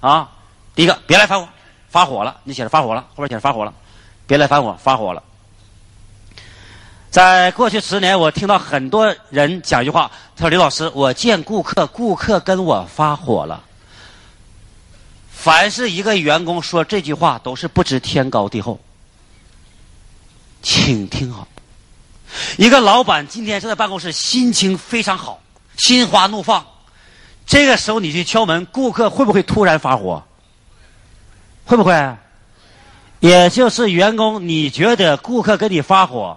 [0.00, 0.30] 啊，
[0.74, 1.48] 第一个别来烦我，
[1.88, 3.72] 发火了，你写着发火了，后边写着发火了，
[4.26, 5.22] 别来烦我，发火了。
[7.10, 13.64] 在过去十年，我听到很多人讲一句话，他说：“刘老师，我见顾客，顾客跟我发火了。”
[15.40, 18.80] 凡是一个员工说这句话，都是不知天高地厚。
[20.60, 21.46] 请听好，
[22.56, 25.40] 一个老板今天坐在办公室，心情非常好，
[25.76, 26.66] 心花怒放。
[27.46, 30.24] 这个时候你去敲门，顾客会不会突然发火？
[31.64, 32.16] 会不会？
[33.20, 36.36] 也就是员工，你觉得顾客跟你发火，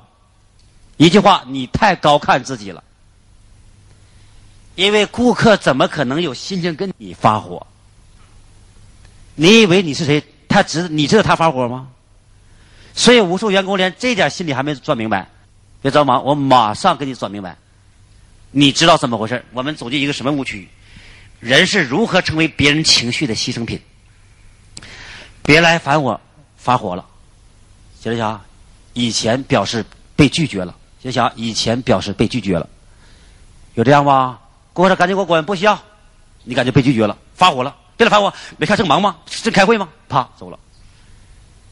[0.97, 2.83] 一句话，你太高看自己了。
[4.75, 7.65] 因为顾客怎么可能有心情跟你发火？
[9.35, 10.23] 你以为你是谁？
[10.47, 11.87] 他知你知道他发火吗？
[12.93, 15.29] 所以无数员工连这点心理还没转明白，
[15.81, 17.57] 别着忙，我马上给你转明白。
[18.51, 19.45] 你知道怎么回事？
[19.53, 20.67] 我们走进一个什么误区？
[21.39, 23.81] 人是如何成为别人情绪的牺牲品？
[25.41, 26.19] 别来烦我，
[26.57, 27.05] 发火了。
[27.99, 28.41] 接着讲，
[28.93, 30.75] 以前表示被拒绝了。
[31.01, 32.67] 接着讲，以前表示被拒绝了，
[33.75, 34.39] 有这样吗？
[34.73, 35.77] 顾客说：“赶紧给我滚，不需要。”
[36.43, 39.17] 你感觉被拒绝了，发火了，别来烦我，没看正忙吗？
[39.27, 39.87] 正开会吗？
[40.09, 40.57] 啪，走了。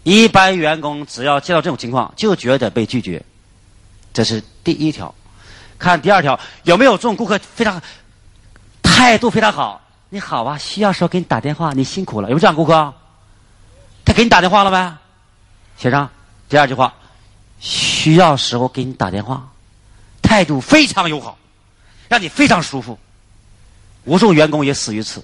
[0.04, 3.26] 一般员工只要见到这种情况，就觉得被拒绝，
[4.14, 5.14] 这是第一条。
[5.80, 7.82] 看第二条，有没有这种顾客非常
[8.84, 9.82] 态度非常好？
[10.10, 12.30] 你好啊，需要时候给你打电话，你辛苦了。
[12.30, 12.94] 有没有这样顾客？
[14.06, 14.98] 他给你打电话了没？
[15.78, 16.08] 写上
[16.48, 16.94] 第二句话，
[17.60, 19.50] 需要时候给你打电话，
[20.22, 21.40] 态度非常友好，
[22.08, 23.00] 让你非常舒服。
[24.06, 25.24] 无数员工也死于此。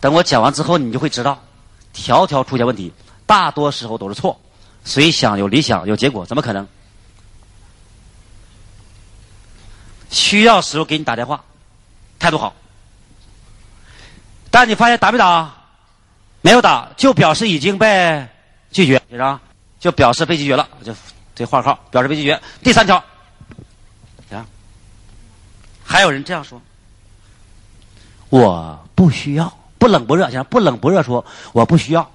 [0.00, 1.42] 等我讲完之后，你就会知道，
[1.92, 2.92] 条条出现问题，
[3.26, 4.40] 大多时候都是错。
[4.84, 6.66] 谁想有理想有结果，怎么可能？
[10.08, 11.44] 需要时候给你打电话，
[12.18, 12.54] 态度好。
[14.50, 15.54] 但你发现打没打？
[16.40, 18.26] 没有打，就表示已经被
[18.72, 19.38] 拒绝，写上，
[19.78, 20.94] 就表示被拒绝了，就
[21.34, 22.40] 这画号表示被拒绝。
[22.62, 23.04] 第三条，
[25.84, 26.60] 还有人这样说：
[28.30, 32.08] 我不需要，不冷不热，写上不冷不热说我不需要。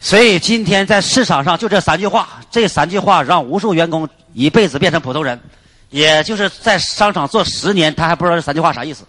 [0.00, 5.40] 所以今天在市场上就这三句话，这三句话让无数员工一辈子变成普通人，
[5.88, 9.04] 也就是在商场做十年，他还不知道这三句话啥意思。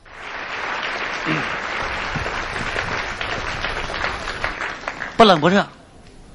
[5.18, 5.68] 不冷不热，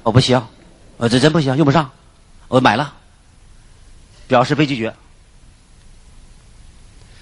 [0.03, 0.47] 我不需要，
[0.97, 1.89] 我这真不需要，用不上，
[2.49, 2.93] 我买了，
[4.27, 4.93] 表示被拒绝。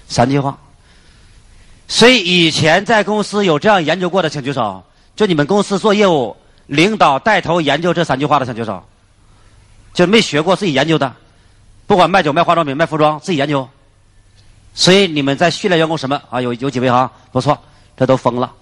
[0.08, 0.58] 三句话。
[1.94, 4.82] 所以以前在公司有这样研究过的，请举手。
[5.14, 6.36] 就你们公司做业务，
[6.66, 8.82] 领导带头研究这三句话的，请举手。
[9.92, 11.14] 就没学过自己研究的，
[11.86, 13.68] 不管卖酒、卖化妆品、卖服装，自己研究。
[14.74, 16.40] 所以你们在训练员工什么啊？
[16.40, 17.08] 有有几位哈？
[17.30, 17.56] 不错，
[17.96, 18.52] 这都疯了，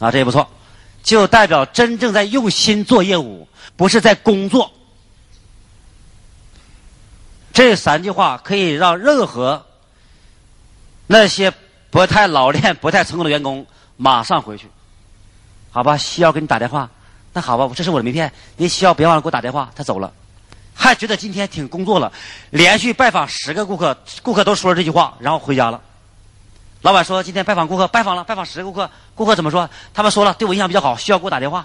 [0.00, 0.44] 啊，这也不错。
[1.04, 4.68] 就代表真正在用心做业务，不是在工作。
[7.52, 9.64] 这三句话可以让任何
[11.06, 11.52] 那些
[11.92, 13.64] 不太老练、不太成功的员工
[13.98, 14.66] 马上回去，
[15.70, 15.94] 好吧？
[15.96, 16.88] 需要给你打电话，
[17.34, 19.70] 那好吧，这是我的名片，您需要别忘了给我打电话。
[19.76, 20.10] 他走了，
[20.74, 22.10] 还觉得今天挺工作了，
[22.48, 25.78] 连续拜访十个顾客，顾客都说了这句话，然后回家了。
[26.80, 28.90] 老板说：“今天拜访顾客，拜访了，拜访十个顾客。
[29.14, 29.68] 顾客怎么说？
[29.92, 31.64] 他们说了，对我印象比较好，需要给我打电话。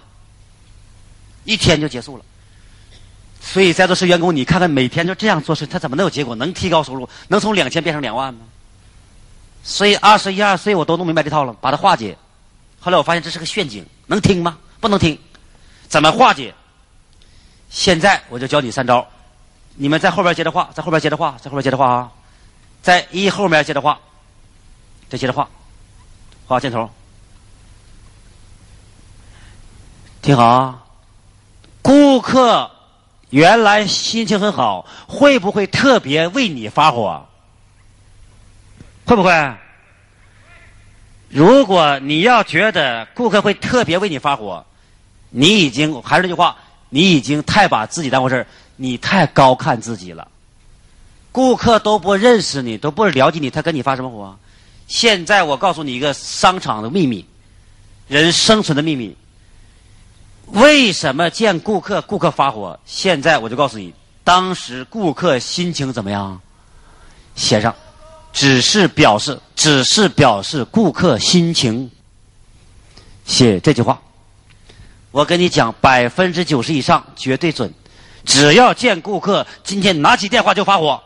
[1.46, 2.26] 一天就结束了。
[3.40, 6.36] 所以在座是员工，你看看每天就这样做事，他怎么能有结果？
[6.36, 7.08] 能提高收入？
[7.30, 8.42] 能从两千变成两万吗？
[9.68, 12.18] 所以二十一二岁我都弄明白这套了，把它化解。
[12.80, 14.58] 后来我发现这是个陷阱，能听吗？
[14.80, 15.20] 不能听。
[15.90, 16.56] 怎么化解？
[17.70, 19.06] 现在我就教你三招。
[19.76, 22.12] 你们在后边接着画，在后边接着画，在后边接着画啊，
[22.82, 24.00] 在一后面接着画。”
[25.10, 25.50] 再接着画，
[26.48, 26.90] 画箭头。
[30.22, 30.84] 听好啊！
[31.82, 32.72] 顾客
[33.30, 37.26] 原来心情很好，会不会特别为你发火？
[39.08, 39.32] 会不会？
[41.30, 44.66] 如果你要觉得顾客会特别为你发火，
[45.30, 46.58] 你已经还是那句话，
[46.90, 48.46] 你已经太把自己当回事，
[48.76, 50.28] 你太高看自己了。
[51.32, 54.38] 顾客都不认识你，都不了解你，他跟你发什么火？
[54.88, 57.26] 现在我告诉你一个商场的秘密，
[58.08, 59.16] 人生存的秘密。
[60.48, 62.78] 为什么见顾客顾客发火？
[62.86, 63.94] 现在我就告诉你，
[64.24, 66.42] 当时顾客心情怎么样？
[67.36, 67.76] 写上，
[68.38, 71.90] 只是表示，只是表示顾客心情。
[73.26, 74.00] 写这句话，
[75.10, 77.74] 我跟你讲，百分之九十以上绝对准。
[78.24, 81.02] 只要见顾客今天拿起电话就发火，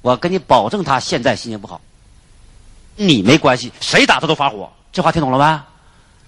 [0.00, 1.78] 我跟你保证他现在心情不好。
[2.96, 5.66] 你没关系，谁打他都发火，这话听懂了吗？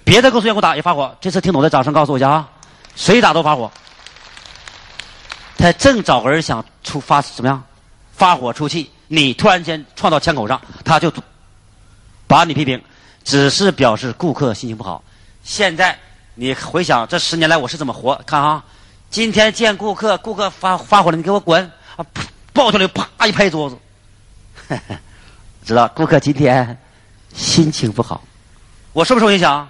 [0.05, 2.47] 别的公司员工打也发火，这次听懂的掌声告诉我一下啊！
[2.95, 3.73] 谁打都发火。
[5.57, 7.65] 他正找个人想出发怎么样，
[8.13, 11.13] 发火出气，你突然间撞到枪口上，他就
[12.29, 12.81] 把你批评，
[13.25, 15.03] 只是表示顾客心情不好。
[15.43, 15.99] 现在
[16.37, 18.65] 你回想这十年来我是怎么活，看啊，
[19.11, 21.61] 今天见顾客，顾客发发火了，你给我滚
[21.97, 22.07] 啊！
[22.53, 23.77] 抱起来啪一拍桌子，
[25.67, 26.79] 知道顾客今天
[27.35, 28.23] 心情不好，
[28.93, 29.69] 我受不受影响？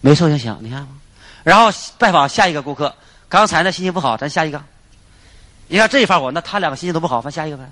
[0.00, 0.88] 没受影响，你看？
[1.42, 2.96] 然后拜访下一个顾客，
[3.28, 4.58] 刚才呢心情不好，咱下一个。
[5.68, 7.70] 你看这一发火，那他两个心情都不好，咱下一个呗。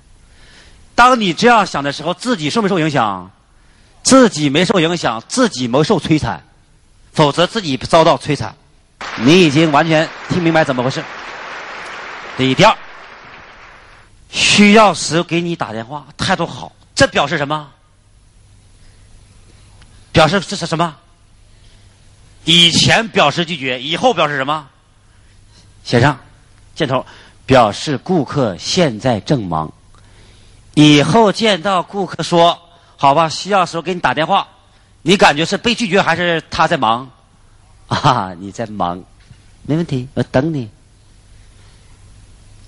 [0.94, 3.30] 当你这样想的时候，自己受没受影响？
[4.02, 6.42] 自己没受影响，自己没受摧残，
[7.12, 8.54] 否则自己遭到摧残。
[9.18, 11.02] 你已经完全听明白怎么回事。
[12.36, 12.76] 第一第二，
[14.30, 17.70] 需要时给你打电话，态度好，这表示什么？
[20.12, 20.96] 表示这是什么？
[22.44, 24.68] 以前表示拒绝，以后表示什么？
[25.84, 26.18] 写上
[26.74, 27.06] 箭头，
[27.46, 29.72] 表示顾客现在正忙。
[30.74, 32.58] 以后见到顾客说
[32.96, 34.48] ：“好吧，需要时候给你打电话。”
[35.04, 37.10] 你感觉是被拒绝还是他在忙？
[37.88, 39.02] 啊，你在忙，
[39.66, 40.70] 没问题，我等你。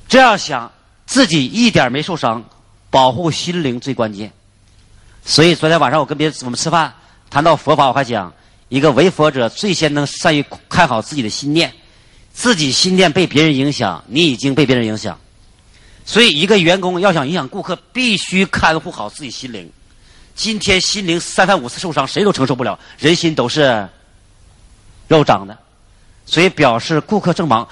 [0.08, 0.70] 这样想，
[1.06, 2.44] 自己一点没受伤，
[2.90, 4.32] 保护心灵最关键。
[5.24, 6.92] 所以昨天晚上我跟别人我们吃饭，
[7.30, 8.32] 谈到佛法，我还讲，
[8.68, 11.72] 一个为佛者最先能善于看好自己的心念，
[12.32, 15.18] 自己心念被别人影响，你已经被别人影响。
[16.04, 19.70] 所以，一个员工要想影响顾客，必须看护好自己心灵。
[20.34, 22.78] 今天心灵三番五次受伤，谁都承受不了。
[22.98, 23.88] 人心都是
[25.08, 25.56] 肉长的，
[26.26, 27.66] 所以表示顾客正忙。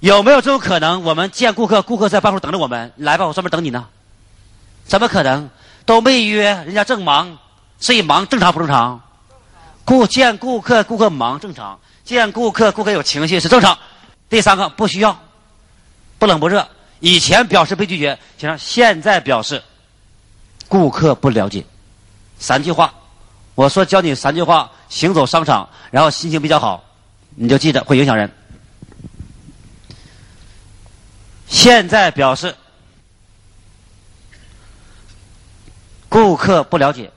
[0.00, 1.02] 有没有这种可能？
[1.04, 3.86] 我们见顾客，顾客在办公室等着我们，来吧，我专门等你呢。
[4.84, 5.48] 怎么可能？
[5.86, 7.38] 都没约，人家正忙，
[7.78, 9.00] 所以忙正常不正常？
[9.84, 13.76] 顾见顾客，顾客忙正常；见顾客，顾客有情绪是正常。
[14.28, 15.18] 第三个不需要，
[16.18, 16.68] 不冷不热。
[17.00, 19.62] 以前表示被拒绝，行，现在表示
[20.68, 21.64] 顾客不了解。
[22.38, 22.94] 三句话，
[23.54, 26.84] 我说教你三句话，行走商场，然后心情比较好，
[27.34, 28.30] 你就记着会影响人。
[31.48, 32.54] 现在表示
[36.08, 37.10] 顾客不了解，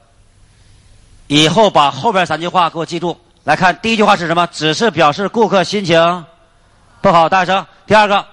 [1.27, 3.19] 以后把后边三句话给我记住。
[3.43, 4.47] 来看第一句话是什么？
[4.47, 6.25] 只是表示顾客心情
[7.01, 7.65] 不好，大声。
[7.85, 8.25] 第二个，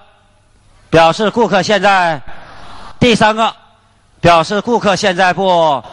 [0.91, 2.21] 表示顾客现在；
[2.99, 3.55] 第三个，
[4.19, 5.83] 表示顾客现在不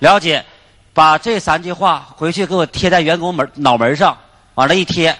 [0.00, 0.44] 了解。
[0.94, 4.18] 把这三句话回去给我贴在员工门脑门上，
[4.54, 5.16] 往那一贴，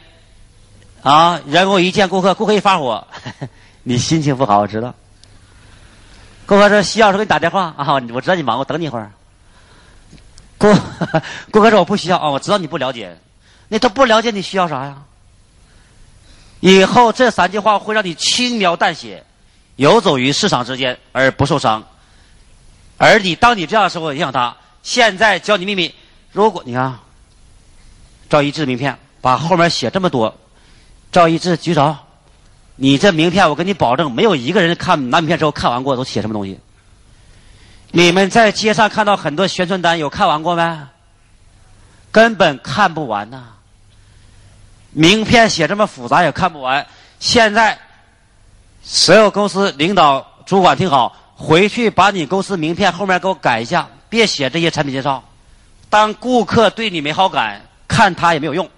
[1.04, 3.06] 啊，员工一见顾客，顾客一发火，
[3.84, 4.92] 你心情不好，我知道。
[6.46, 9.12] 顾客说需要时候给你打电话啊，我知道你忙，我等你一会儿。
[10.58, 10.74] 顾
[11.52, 13.16] 顾客说我不需要啊，我知道你不了解，
[13.68, 14.96] 那他不了解你需要啥呀？
[16.60, 19.24] 以后这三句话会让你轻描淡写，
[19.76, 21.84] 游走于市场之间而不受伤。
[22.96, 24.56] 而你当你这样的时候影响他。
[24.80, 25.92] 现在教你秘密，
[26.32, 26.98] 如果你看
[28.30, 30.34] 赵一智名片，把后面写这么多，
[31.12, 31.94] 赵一智举手，
[32.76, 36.58] 你这名片我跟你保证，没有一个人看拿名片之后看完过都写什么东西。
[37.90, 40.78] 你们在街上看到很多宣传单，有看完过没？
[42.10, 43.44] 根本看不完呐。
[44.98, 46.84] 名片写这么复杂也看不完。
[47.20, 47.78] 现在
[48.82, 53.88] 所有公司领导主管听好，回去把你公司名片后面给我改一下。
[54.08, 55.22] 别写这些产品介绍，
[55.88, 58.68] 当顾客对你没好感，看他也没有用。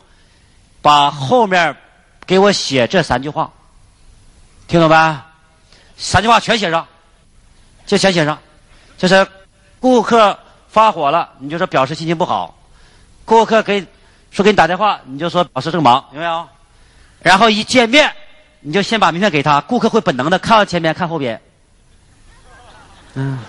[0.83, 1.75] 把后面
[2.27, 3.51] 给我写这三句话，
[4.69, 5.19] 听懂没？
[5.97, 6.87] 三句话全写上，
[7.87, 8.39] 就全写上。
[8.99, 9.27] 就是
[9.79, 12.55] 顾客发火了，你就说表示心情不好；
[13.25, 13.87] 顾客给
[14.31, 16.49] 说给你打电话，你就说老师正忙，有没有？
[17.23, 18.11] 然后一见面，
[18.61, 21.41] 你就先把名片给他，顾客会本能的看到前面看后边。
[23.15, 23.39] 嗯。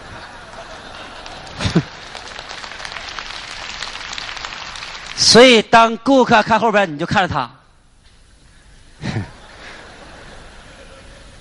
[5.16, 7.50] 所以，当顾客看后边，你就看着他，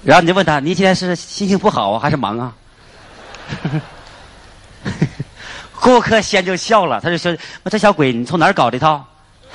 [0.05, 2.53] 然后你就问他：“你今天是心情不好啊，还是忙啊？”
[5.81, 7.35] 顾客先就笑了，他就说
[7.65, 9.05] ：“我这小鬼，你从哪儿搞这套？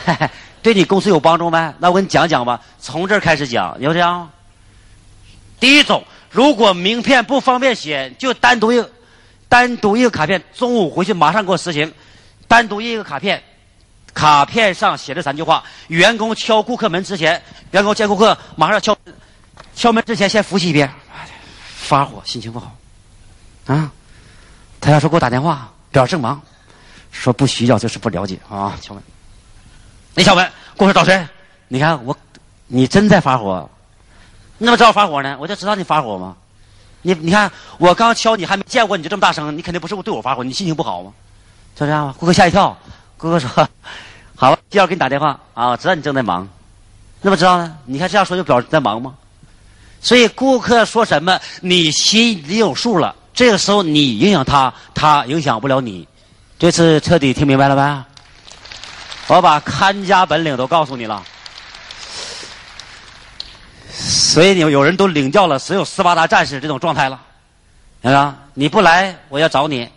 [0.62, 1.74] 对你公司有帮助没？
[1.80, 4.30] 那我给你讲讲吧，从这儿开始讲，有这样。
[5.60, 8.92] 第一种，如果名片不方便写，就单独一个。
[9.48, 11.94] 单独一个卡片，中午回去马上给我实行。
[12.48, 13.42] 单独一个卡片，
[14.14, 18.98] 卡片上写这三句话：员工敲顾客门之前，员工见顾客马上敲
[19.76, 20.92] 敲门之前先复习一遍。
[21.68, 22.76] 发火，心情不好，
[23.68, 23.92] 啊，
[24.82, 26.42] 他要说给我打电话，表示正忙，
[27.12, 28.76] 说不需要就是不了解啊。
[28.82, 29.04] 敲门，
[30.16, 31.28] 你敲门，顾客找谁？
[31.68, 32.16] 你看我，
[32.68, 33.70] 你真在发火，
[34.58, 35.38] 你怎么知道我发火呢？
[35.40, 36.36] 我就知道你发火吗？
[37.02, 41.12] 你你看，我刚敲你还没见过你就这么大声，你肯定不是我对我发火，你心情不好吗？
[41.76, 42.16] 就这样吧？
[42.18, 42.76] 顾客吓一跳，
[43.18, 43.50] 顾客说
[44.36, 46.48] ：“好了，就要给你打电话啊，我知道你正在忙。”
[47.22, 47.78] 那么知道呢？
[47.86, 49.16] 你看这样说就表示在忙吗？
[50.02, 53.14] 所以顾客说什么，你心里有数了。
[53.34, 56.08] 这个时候你影响他，他影响不了你。
[56.58, 58.04] 这次彻底听明白了呗？
[59.28, 61.24] 我把看家本领都告诉你了。
[63.92, 67.20] 所以你有有人都领教了所有斯巴达战士这种状态了，
[68.04, 69.88] 看到你不来，我要找你；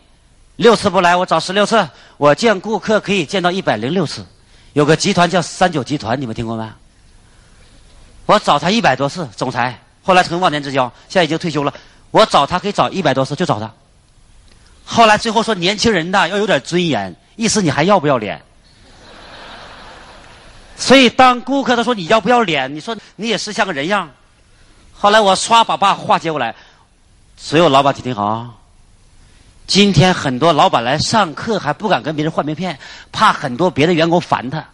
[0.57, 1.89] 六次不来，我找十六次。
[2.17, 4.25] 我见顾客可以见到一百零六次。
[4.73, 6.69] 有个集团叫三九集团，你们听过没？
[8.27, 11.75] 我找他一百多次，总裁后来成忘年之交，现在已经退休了。
[12.11, 13.71] 我找他可以找一百多次，就找他。
[14.85, 18.41] 后来最后说年轻人呐要有点尊严，意思你还要不要脸？
[20.79, 24.09] 所以当顾客他说你要不要脸，你说你也是像个人样。
[24.93, 26.55] 后来我唰把把话接过来，
[27.37, 28.55] 所有老板听听好。
[29.67, 32.79] 今天很多老板来上课还不敢跟别人换名片，
[33.13, 34.65] 怕很多别的员工烦他。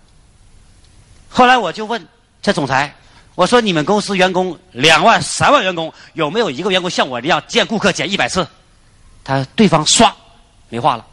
[1.29, 2.07] 后来我就问
[2.41, 2.95] 这总裁，
[3.35, 8.47] 我说你们公司员工两万、三万员工，有没有一个员工像我这样见顾客见一百次？
[9.25, 10.13] 他对方唰
[10.69, 11.05] 没话了。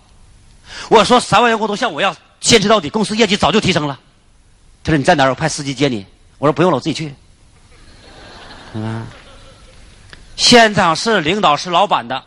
[0.90, 4.00] 我说三万员工都像我一样坚持到底，公司业绩早就提升了。
[4.84, 5.30] 他说你在哪儿？
[5.30, 6.06] 我派司机接你。
[6.38, 7.14] 我说不用了，我自己去。
[8.74, 9.06] 嗯，
[10.36, 12.24] 现场是领导是老板的。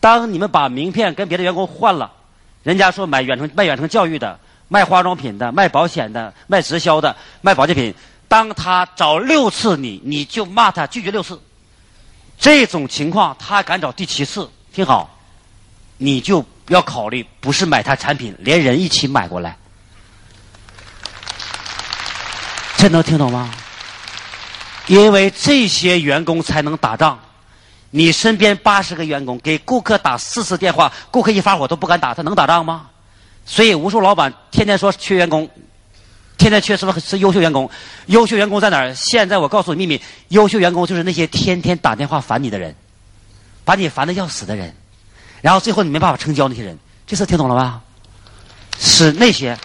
[0.00, 2.12] 当你们把名片跟别的员工换了，
[2.62, 7.94] 人家说买远程卖远程教育的、卖化妆品的、卖保险的、卖直销的、卖保健品，
[8.28, 11.40] 当他找六次你，你就骂他拒绝六次。
[12.38, 15.08] 这种情况他敢找第七次，听好，
[15.96, 19.56] 你就要考虑不是买他产品，连人一起买过来。
[22.82, 23.48] 这能听懂吗？
[24.88, 27.16] 因为这些员工才能打仗。
[27.90, 32.86] 你身边八十个员工给顾客打四次电话，顾客一发火都不敢打，他能打仗吗？
[33.46, 35.48] 所以无数老板天天说缺员工，
[36.36, 37.70] 天天缺什么是优秀员工？
[38.06, 38.92] 优秀员工在哪儿？
[38.96, 42.74] 现在我告诉你秘密：优秀员工就是那些天天打电话烦你的人，
[43.64, 44.74] 把你烦的要死的人，
[45.40, 46.76] 然后最后你没办法成交那些人。
[47.06, 47.80] 这次听懂了吧？
[48.80, 49.56] 是那些。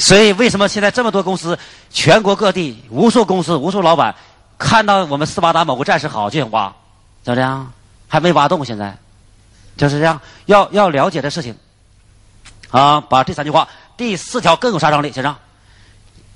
[0.00, 1.58] 所以，为什么现在这么多公司，
[1.90, 4.14] 全国各地无数公司、无数老板，
[4.56, 6.74] 看到我们斯巴达某个战士好就想挖，
[7.22, 7.70] 就这样，
[8.08, 8.96] 还没挖动，现在
[9.76, 10.18] 就是这样。
[10.46, 11.54] 要要了解的事情，
[12.70, 15.36] 啊，把这三句话，第四条更有杀伤力，先生。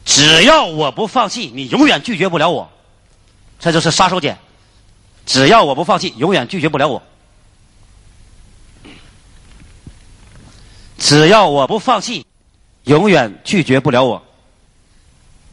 [0.04, 2.70] 只要我不放弃，你永远拒绝不了我，
[3.58, 4.36] 这就是杀手锏。
[5.24, 7.02] 只要我不放弃，永远拒绝不了我。
[10.98, 12.26] 只要我不放弃。
[12.84, 14.22] 永远拒绝不了我。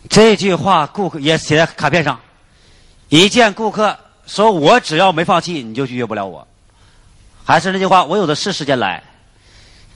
[0.10, 2.20] 这句话，顾客也写在卡片上。
[3.10, 6.48] 一见顾客说：“我只要没放弃，你就拒绝不了我。”
[7.46, 9.04] 还是那句话，我有的是时间来。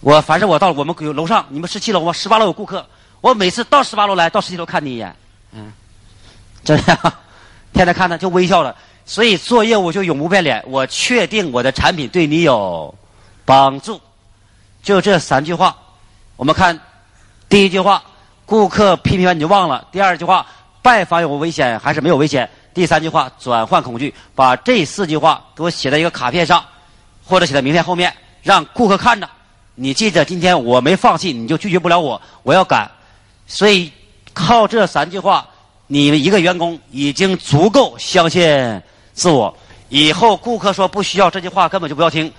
[0.02, 2.14] 我反正我到我们有楼上，你们十七楼吗？
[2.14, 2.86] 十八楼有顾客，
[3.22, 5.16] 我每次到十八楼来到十七楼看你一眼，
[5.54, 5.72] 嗯，
[6.64, 7.14] 这样，
[7.74, 8.76] 天天看他就微笑了。
[9.06, 10.64] 所以做业务就永不变脸。
[10.68, 12.94] 我确定我的产品对你有
[13.44, 14.00] 帮助，
[14.84, 15.76] 就这三句话。
[16.36, 16.80] 我们看。
[17.56, 18.04] 第一句话，
[18.46, 19.88] 顾客批评完你就忘了。
[19.90, 20.46] 第二句话，
[20.82, 22.50] 拜访有危险还是没有危险？
[22.74, 24.14] 第三句话，转换恐惧。
[24.36, 26.62] 把这四句话给我写在一个卡片上，
[27.24, 29.30] 或者写在名片后面，让顾客看着。
[29.76, 32.22] 你记着，今天我没放弃，你就拒绝不了我。
[32.44, 32.92] 我要赶。
[33.48, 33.90] 所以
[34.34, 35.48] 靠这三句话，
[35.88, 38.82] 你们一个员工已经足够相信
[39.14, 39.56] 自我。
[39.88, 42.30] 以后顾客说不需要这句话，根本就不要听。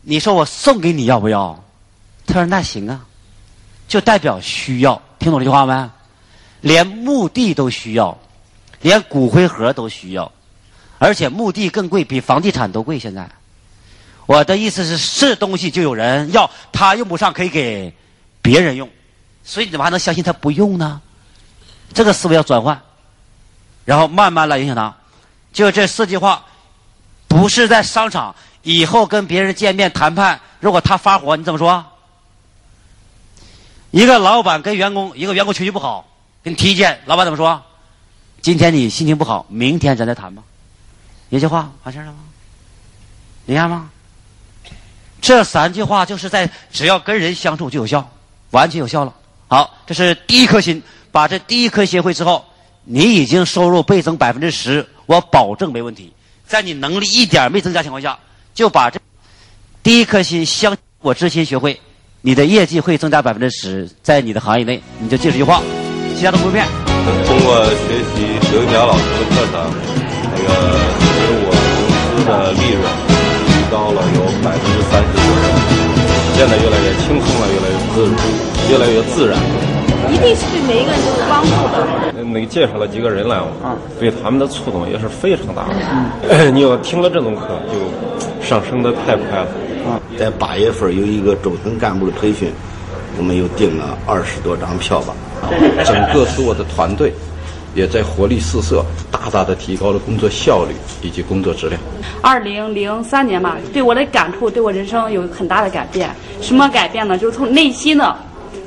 [0.00, 1.62] 你说我送给你要不要？
[2.26, 2.98] 他说那行啊。
[3.92, 5.90] 就代表需要，听懂这句话没？
[6.62, 8.16] 连墓地都需要，
[8.80, 10.32] 连骨灰盒都需要，
[10.96, 12.98] 而且墓地更贵，比房地产都贵。
[12.98, 13.28] 现在，
[14.24, 17.94] 我的意思是，是东西就有人要，他用不上可以给
[18.40, 18.88] 别人用，
[19.44, 20.98] 所以你怎么还能相信他不用呢？
[21.92, 22.80] 这个思维要转换，
[23.84, 24.94] 然后慢慢来影响他。
[25.52, 26.42] 就这四句话，
[27.28, 31.84] 不是在商场，以后跟别人见面谈判，如果他发火，你怎么说？
[33.92, 36.08] 一个老板跟员工，一个员工情绪不好，
[36.42, 37.62] 给你提意见，老板怎么说？
[38.40, 40.42] 今天你心情不好，明天咱再谈吧。
[41.28, 42.18] 一句话完事了吗？
[43.44, 43.90] 你看吗？
[45.20, 48.10] 这三句话就是在只要跟人相处就有效，
[48.50, 49.14] 完全有效了。
[49.46, 52.42] 好，这是第一颗心，把这第一颗学会之后，
[52.84, 56.10] 你已经收入倍增百分之十，我保证没问题。
[56.46, 58.18] 在你能力一点没增加情况下，
[58.54, 58.98] 就把这
[59.82, 61.78] 第一颗心相我之心学会。
[62.24, 65.60] 你的业绩会增加百分之十，在你的行业内，你就记住一句话，
[66.16, 66.64] 其他都不会变。
[67.26, 69.58] 通过学习刘淼老师的课程。
[70.30, 70.48] 那个
[71.02, 71.04] 使
[71.42, 72.86] 我公司的利润
[73.48, 75.50] 提高了有百分之三十左右，
[76.36, 78.14] 变得越来越轻松了，越来越自如，
[78.70, 79.81] 越来越自然。
[80.12, 82.22] 一定是对每一个人都有帮助的。
[82.22, 83.40] 那个介绍了几个人来，
[83.98, 86.50] 对他们的触动也是非常大的。
[86.52, 89.46] 你要听了这种课，就上升的太快了。
[90.16, 92.52] 在八月份有一个中层干部的培训，
[93.18, 95.14] 我们又订了二十多张票吧。
[95.84, 97.12] 整个所有的团队
[97.74, 101.80] 也在活力四射，大大的提高了工作效率以及工作质量。
[102.20, 106.08] 二零零三年吧，对我的感触，对我人生有很大的改变。
[106.40, 107.18] 什么改变呢？
[107.18, 108.14] 就是从内心呢，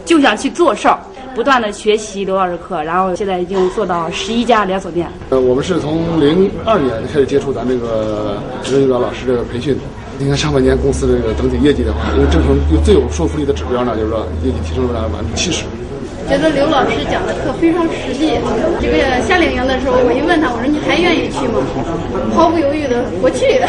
[0.03, 0.99] 就想去做事儿，
[1.35, 5.05] 不断的学习刘老师课，然后现在已经做到十一家连锁店。
[5.29, 9.77] 呃，我们是从零二年开始接触咱这个职能领导老师这个培训。
[10.17, 12.55] 你看上半年公司这个整体业绩的话，因为这种
[12.85, 15.65] 最有说服力的指标呢，就是说业绩提升了百分之七十。
[16.29, 18.31] 觉得刘老师讲的课非常实际。
[18.81, 21.59] 这个夏令营的时候，我一问他，我说你还愿意去吗？
[22.33, 23.59] 毫不犹豫的，我去。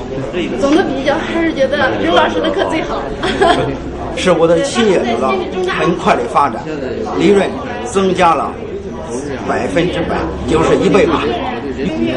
[0.58, 3.02] 总的比较还是觉得刘老师的课最好。
[4.16, 5.34] 使我的企业得到
[5.78, 6.62] 很快的发展，
[7.18, 7.48] 利润
[7.84, 8.52] 增加了
[9.48, 10.16] 百分之百，
[10.48, 11.22] 就是一倍吧。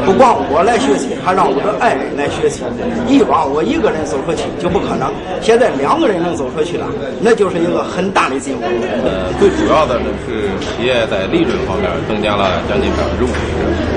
[0.05, 2.63] 不光我来学习，还让我的爱人来学习。
[3.07, 5.11] 以往我一个人走出去就不可能，
[5.41, 6.85] 现在两个人能走出去了，
[7.21, 8.63] 那就是一个很大的进步。
[9.03, 13.41] 呃，最主要的呢是企业在利润方面增加了将近百分之五十，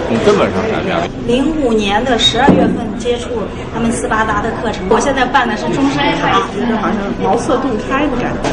[0.08, 1.06] 从根本上改变了。
[1.26, 3.30] 零五年的十二月份接触
[3.74, 8.50] 他们斯巴达的课程，我现在办的是终身卡，就是好像茅塞顿开的感觉。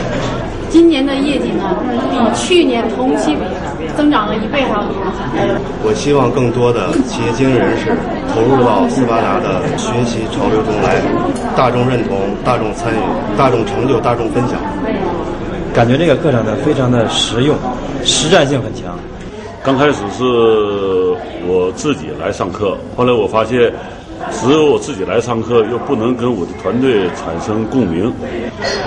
[0.73, 1.77] 今年的业绩呢，
[2.09, 4.95] 比去年同期比增长了一倍还要多。
[5.85, 7.93] 我希望更多的企业精英人士
[8.33, 10.97] 投入到斯巴达的学习潮流中来，
[11.55, 12.97] 大众认同、大众参与、
[13.37, 14.57] 大众成就、大众分享。
[15.75, 17.55] 感觉这个课程呢非常的实用，
[18.03, 18.97] 实战性很强。
[19.61, 20.23] 刚开始是
[21.45, 23.71] 我自己来上课，后来我发现。
[24.31, 28.11] 只有我自己来上课，又不能跟我的团队产生共鸣。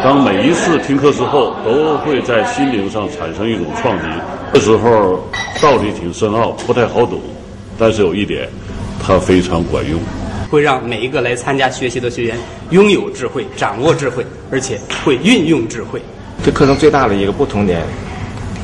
[0.03, 4.05] 当每一次听课之后，都会在心灵上产生一种创击。
[4.53, 5.21] 这时候
[5.61, 7.21] 道理挺深奥，不太好懂，
[7.79, 8.49] 但是有一点，
[9.03, 9.99] 它非常管用，
[10.51, 12.37] 会让每一个来参加学习的学员
[12.71, 16.01] 拥有智慧、掌握智慧，而且会运用智慧。
[16.45, 17.83] 这课程最大的一个不同点，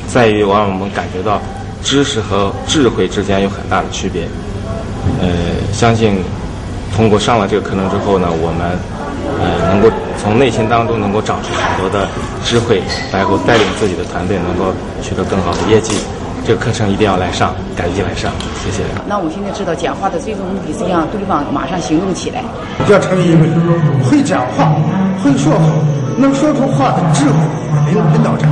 [0.07, 1.41] 在于让我们感觉到
[1.81, 4.23] 知识和智慧之间有很大的区别。
[5.21, 5.29] 呃，
[5.71, 6.17] 相信。
[6.95, 8.77] 通过上了这个课程之后呢，我们
[9.41, 9.89] 呃能够
[10.21, 12.07] 从内心当中能够长出很多的
[12.45, 12.81] 智慧，
[13.11, 14.71] 然后带领自己的团队能够
[15.01, 15.97] 取得更好的业绩。
[16.45, 18.29] 这个课程一定要来上，赶紧来上，
[18.61, 18.83] 谢谢。
[19.07, 22.43] 那我现在知道讲话的最终目的是让对方马上行动起来。
[22.91, 23.47] 要成为一位
[24.03, 24.75] 会讲话、
[25.23, 25.65] 会说话、
[26.17, 27.33] 能说出话的智慧
[27.89, 28.45] 领领导者，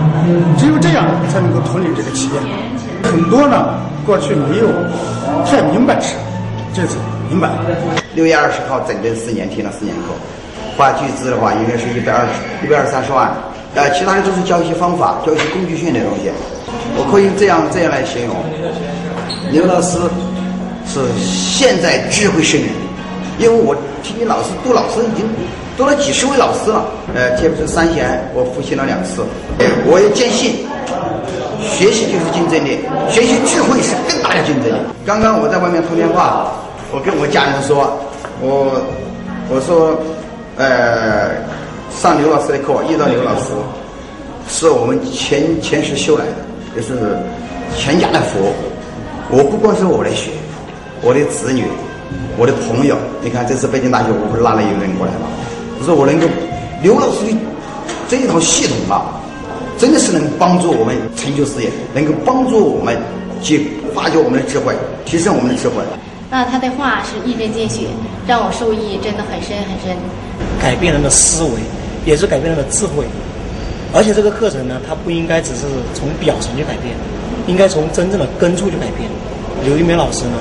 [0.58, 2.40] 只有这样才能够统领这个企业。
[3.04, 3.76] 很多呢，
[4.06, 4.68] 过去没有
[5.46, 6.16] 太明白事，
[6.74, 6.98] 这次。
[7.30, 8.01] 明白了。
[8.14, 10.12] 六月二十号整整四年听了四年课，
[10.76, 13.32] 花巨资的话应该是一百二十、一百二三十万。
[13.74, 16.30] 呃，其他的都是教一些方法，教一些工具性的东西。
[16.98, 18.36] 我可以这样这样来形容：
[19.50, 19.98] 刘老师
[20.86, 22.70] 是现在智慧圣人，
[23.40, 25.24] 因为我听你老师杜老师已经
[25.78, 26.84] 读了几十位老师了。
[27.16, 29.24] 呃，特别是三贤，我复习了两次。
[29.88, 30.68] 我也坚信，
[31.64, 34.76] 学习就是竞争力，学习智慧是更大的竞争力。
[35.06, 36.52] 刚刚我在外面通电话。
[36.94, 37.98] 我跟我家人说，
[38.42, 38.84] 我
[39.48, 39.98] 我说，
[40.58, 41.32] 呃，
[41.90, 43.52] 上刘老师的课遇到刘老师，
[44.50, 46.36] 是我们前前世修来的，
[46.76, 47.18] 也是
[47.78, 48.52] 全家的福。
[49.30, 50.32] 我不光是我的学，
[51.02, 51.64] 我的子女，
[52.38, 55.32] 我的朋友，你看这次北京大学我不是拉了一个人过来吗？
[55.80, 56.28] 我说我能够
[56.84, 57.38] 刘老师的
[58.10, 59.16] 这一套系统啊，
[59.78, 63.00] 真的是能帮助我们成就事业，能够帮助我们
[63.42, 64.76] 去发掘我们的智慧，
[65.06, 65.76] 提升我们的智慧。
[66.32, 67.88] 那他的话是一针见血，
[68.26, 69.94] 让我受益真的很深很深。
[70.62, 71.60] 改变人的思维，
[72.06, 73.04] 也是改变人的智慧。
[73.94, 76.96] 而且这个课程呢，它不应该只是从表层去改变，
[77.48, 79.10] 应该从真正的根处去改变。
[79.66, 80.38] 刘一梅老师呢，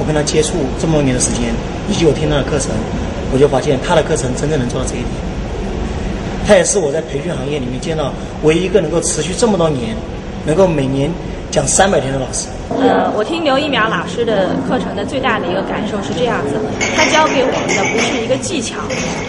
[0.00, 1.54] 我跟他接触这么多年的时间，
[1.88, 2.74] 以及我听他的课程，
[3.32, 5.14] 我就发现他的课程真正能做到这一点。
[6.48, 8.12] 他也是我在培训行业里面见到
[8.42, 9.94] 唯一一个能够持续这么多年，
[10.44, 11.08] 能够每年
[11.50, 12.48] 讲三百天的老师。
[12.80, 16.60] 呃，我听刘一苗老师的课程的最大的一个感受是这样子，
[16.96, 18.76] 他教给我们的不是一个技巧，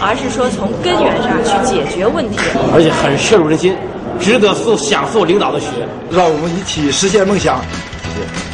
[0.00, 2.38] 而是说从根源上去解决问题，
[2.72, 3.74] 而且很深入人心，
[4.20, 5.66] 值得受享受领导的学，
[6.10, 7.60] 让我们一起实现梦想。
[8.14, 8.49] 谢谢。